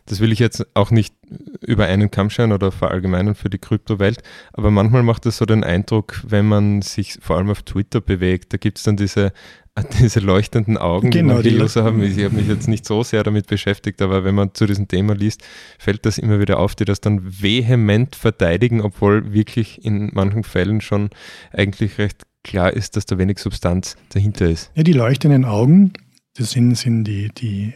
[0.07, 1.13] Das will ich jetzt auch nicht
[1.61, 5.63] über einen Kamm scheren oder verallgemeinern für die Kryptowelt, aber manchmal macht es so den
[5.63, 9.33] Eindruck, wenn man sich vor allem auf Twitter bewegt, da gibt es dann diese
[9.99, 12.01] diese leuchtenden Augen, genau, die manche User haben.
[12.01, 15.13] Ich habe mich jetzt nicht so sehr damit beschäftigt, aber wenn man zu diesem Thema
[15.13, 15.43] liest,
[15.77, 20.81] fällt das immer wieder auf, die das dann vehement verteidigen, obwohl wirklich in manchen Fällen
[20.81, 21.09] schon
[21.51, 24.71] eigentlich recht klar ist, dass da wenig Substanz dahinter ist.
[24.75, 25.93] Ja, die leuchtenden Augen,
[26.35, 27.73] das sind, sind die, die,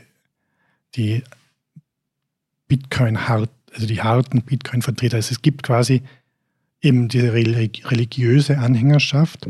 [0.95, 1.23] die
[2.72, 5.17] Bitcoin hart, also die harten Bitcoin-Vertreter.
[5.17, 6.03] Also es gibt quasi
[6.82, 9.45] eben diese religiöse Anhängerschaft.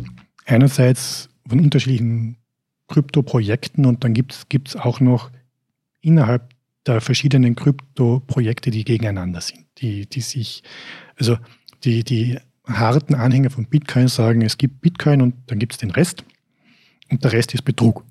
[0.45, 2.37] Einerseits von unterschiedlichen
[2.87, 4.33] Krypto-Projekten und dann gibt
[4.67, 5.29] es auch noch
[6.01, 6.49] innerhalb
[6.87, 10.63] der verschiedenen Krypto-Projekte, die gegeneinander sind, die, die sich,
[11.15, 11.37] also
[11.83, 15.91] die, die harten Anhänger von Bitcoin sagen, es gibt Bitcoin und dann gibt es den
[15.91, 16.23] Rest
[17.11, 18.03] und der Rest ist Betrug.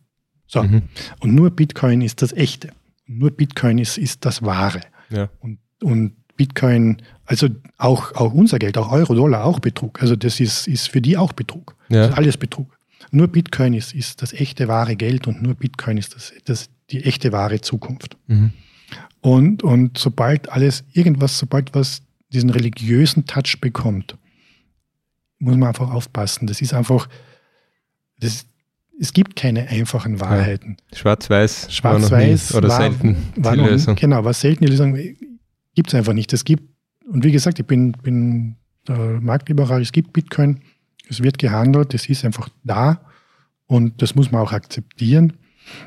[0.47, 0.63] So.
[0.63, 0.83] Mhm.
[1.19, 2.71] Und nur Bitcoin ist das Echte.
[3.07, 4.83] Nur Bitcoin ist, ist das Wahre.
[5.11, 5.31] Ja.
[5.41, 10.01] Und, und Bitcoin, also auch, auch unser Geld, auch Euro, Dollar, auch Betrug.
[10.01, 11.77] Also das ist, ist für die auch Betrug.
[11.89, 12.03] Ja.
[12.03, 12.79] Das ist alles Betrug.
[13.11, 17.05] Nur Bitcoin ist, ist das echte wahre Geld und nur Bitcoin ist das, das die
[17.05, 18.17] echte wahre Zukunft.
[18.27, 18.53] Mhm.
[19.21, 22.03] Und, und sobald alles, irgendwas, sobald was
[22.33, 24.17] diesen religiösen Touch bekommt,
[25.39, 26.47] muss man einfach aufpassen.
[26.47, 27.09] Das ist einfach,
[28.19, 28.47] das,
[29.01, 30.77] es gibt keine einfachen Wahrheiten.
[30.93, 30.99] Ja.
[30.99, 31.73] Schwarz-Weiß.
[31.73, 33.97] Schwarz-Weiß oder war, selten war die Lösung.
[33.97, 34.95] Genau, war selten die Lösung.
[35.75, 36.31] Gibt es einfach nicht.
[36.35, 36.63] Es gibt,
[37.11, 40.61] und wie gesagt, ich bin, bin der Marktliberal, es gibt Bitcoin,
[41.09, 43.01] es wird gehandelt, es ist einfach da
[43.67, 45.33] und das muss man auch akzeptieren.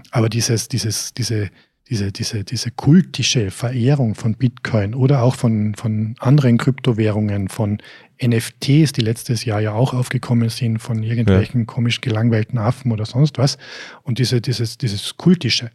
[0.09, 1.51] Aber dieses, dieses, diese,
[1.89, 7.77] diese, diese, diese kultische Verehrung von Bitcoin oder auch von, von anderen Kryptowährungen, von
[8.27, 11.65] NFTs, die letztes Jahr ja auch aufgekommen sind, von irgendwelchen ja.
[11.65, 13.57] komisch gelangweilten Affen oder sonst was.
[14.03, 15.71] Und diese, dieses, dieses kultische,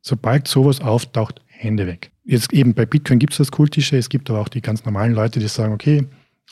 [0.00, 2.10] sobald sowas auftaucht, Hände weg.
[2.24, 5.12] Jetzt eben bei Bitcoin gibt es das kultische, es gibt aber auch die ganz normalen
[5.12, 6.04] Leute, die sagen, okay,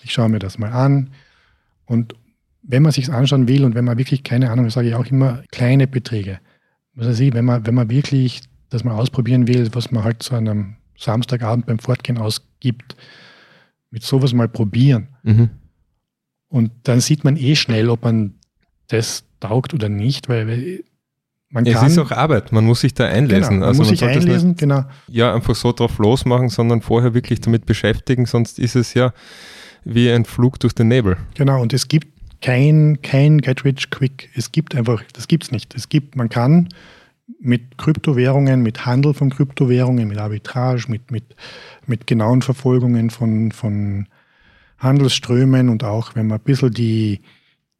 [0.02, 1.10] ich schaue mir das mal an,
[1.86, 2.14] und
[2.62, 5.42] wenn man sich anschauen will und wenn man wirklich keine Ahnung, sage ich auch immer,
[5.50, 6.38] kleine Beträge.
[6.94, 10.22] Was weiß ich, wenn man, wenn man wirklich das mal ausprobieren will, was man halt
[10.22, 12.96] zu einem Samstagabend beim Fortgehen ausgibt,
[13.92, 15.08] mit sowas mal probieren.
[15.22, 15.50] Mhm.
[16.48, 18.34] Und dann sieht man eh schnell, ob man
[18.88, 20.82] das taugt oder nicht, weil
[21.50, 21.86] man kann.
[21.86, 23.54] Es ist auch Arbeit, man muss sich da einlesen.
[23.54, 24.84] Genau, man also muss man sich einlesen, nicht, genau.
[25.08, 29.12] Ja, einfach so drauf losmachen, sondern vorher wirklich damit beschäftigen, sonst ist es ja
[29.84, 31.16] wie ein Flug durch den Nebel.
[31.34, 32.08] Genau, und es gibt
[32.40, 34.30] kein, kein Get Rich Quick.
[34.34, 35.74] Es gibt einfach, das gibt es nicht.
[35.74, 36.68] Es gibt, man kann
[37.40, 41.34] mit Kryptowährungen, mit Handel von Kryptowährungen, mit Arbitrage, mit, mit,
[41.86, 44.06] mit genauen Verfolgungen von, von
[44.78, 47.20] Handelsströmen und auch wenn man ein bisschen die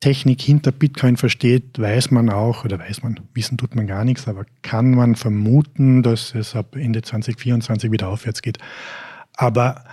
[0.00, 4.26] Technik hinter Bitcoin versteht, weiß man auch, oder weiß man, wissen tut man gar nichts,
[4.26, 8.58] aber kann man vermuten, dass es ab Ende 2024 wieder aufwärts geht.
[9.36, 9.84] Aber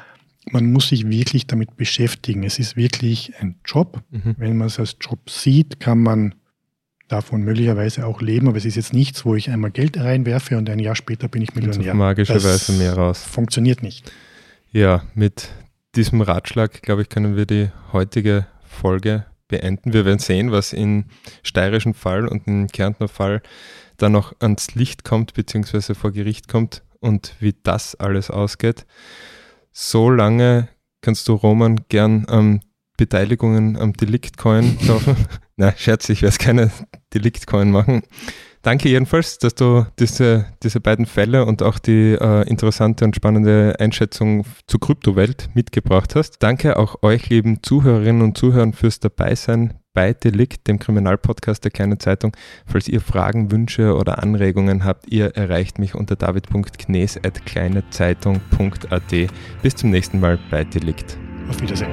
[0.52, 2.44] man muss sich wirklich damit beschäftigen.
[2.44, 4.02] Es ist wirklich ein Job.
[4.10, 4.36] Mhm.
[4.38, 6.36] Wenn man es als Job sieht, kann man
[7.10, 10.70] davon möglicherweise auch leben, aber es ist jetzt nichts, wo ich einmal Geld reinwerfe und
[10.70, 11.94] ein Jahr später bin ich Millionär.
[11.94, 13.24] Magischerweise mehr raus.
[13.24, 14.12] Funktioniert nicht.
[14.72, 15.50] Ja, mit
[15.96, 19.94] diesem Ratschlag, glaube ich, können wir die heutige Folge beenden.
[19.94, 21.06] Wir werden sehen, was im
[21.44, 23.42] steirischen Fall und im Kärntner Fall
[23.98, 28.86] da noch ans Licht kommt, beziehungsweise vor Gericht kommt und wie das alles ausgeht
[29.72, 30.68] so lange
[31.02, 32.62] kannst du Roman gern ähm,
[32.98, 35.16] Beteiligungen am Deliktcoin kaufen.
[35.60, 36.72] Na, Scherz, ich werde keine
[37.14, 38.04] Deliktcoin machen.
[38.62, 43.76] Danke jedenfalls, dass du diese, diese beiden Fälle und auch die äh, interessante und spannende
[43.78, 46.42] Einschätzung zur Kryptowelt mitgebracht hast.
[46.42, 52.00] Danke auch euch, lieben Zuhörerinnen und Zuhörer, fürs Dabeisein bei Delikt, dem Kriminalpodcast der Kleinen
[52.00, 52.32] Zeitung.
[52.66, 59.14] Falls ihr Fragen, Wünsche oder Anregungen habt, ihr erreicht mich unter david.knes.kleinezeitung.at.
[59.62, 61.18] Bis zum nächsten Mal bei Delikt.
[61.50, 61.92] Auf Wiedersehen.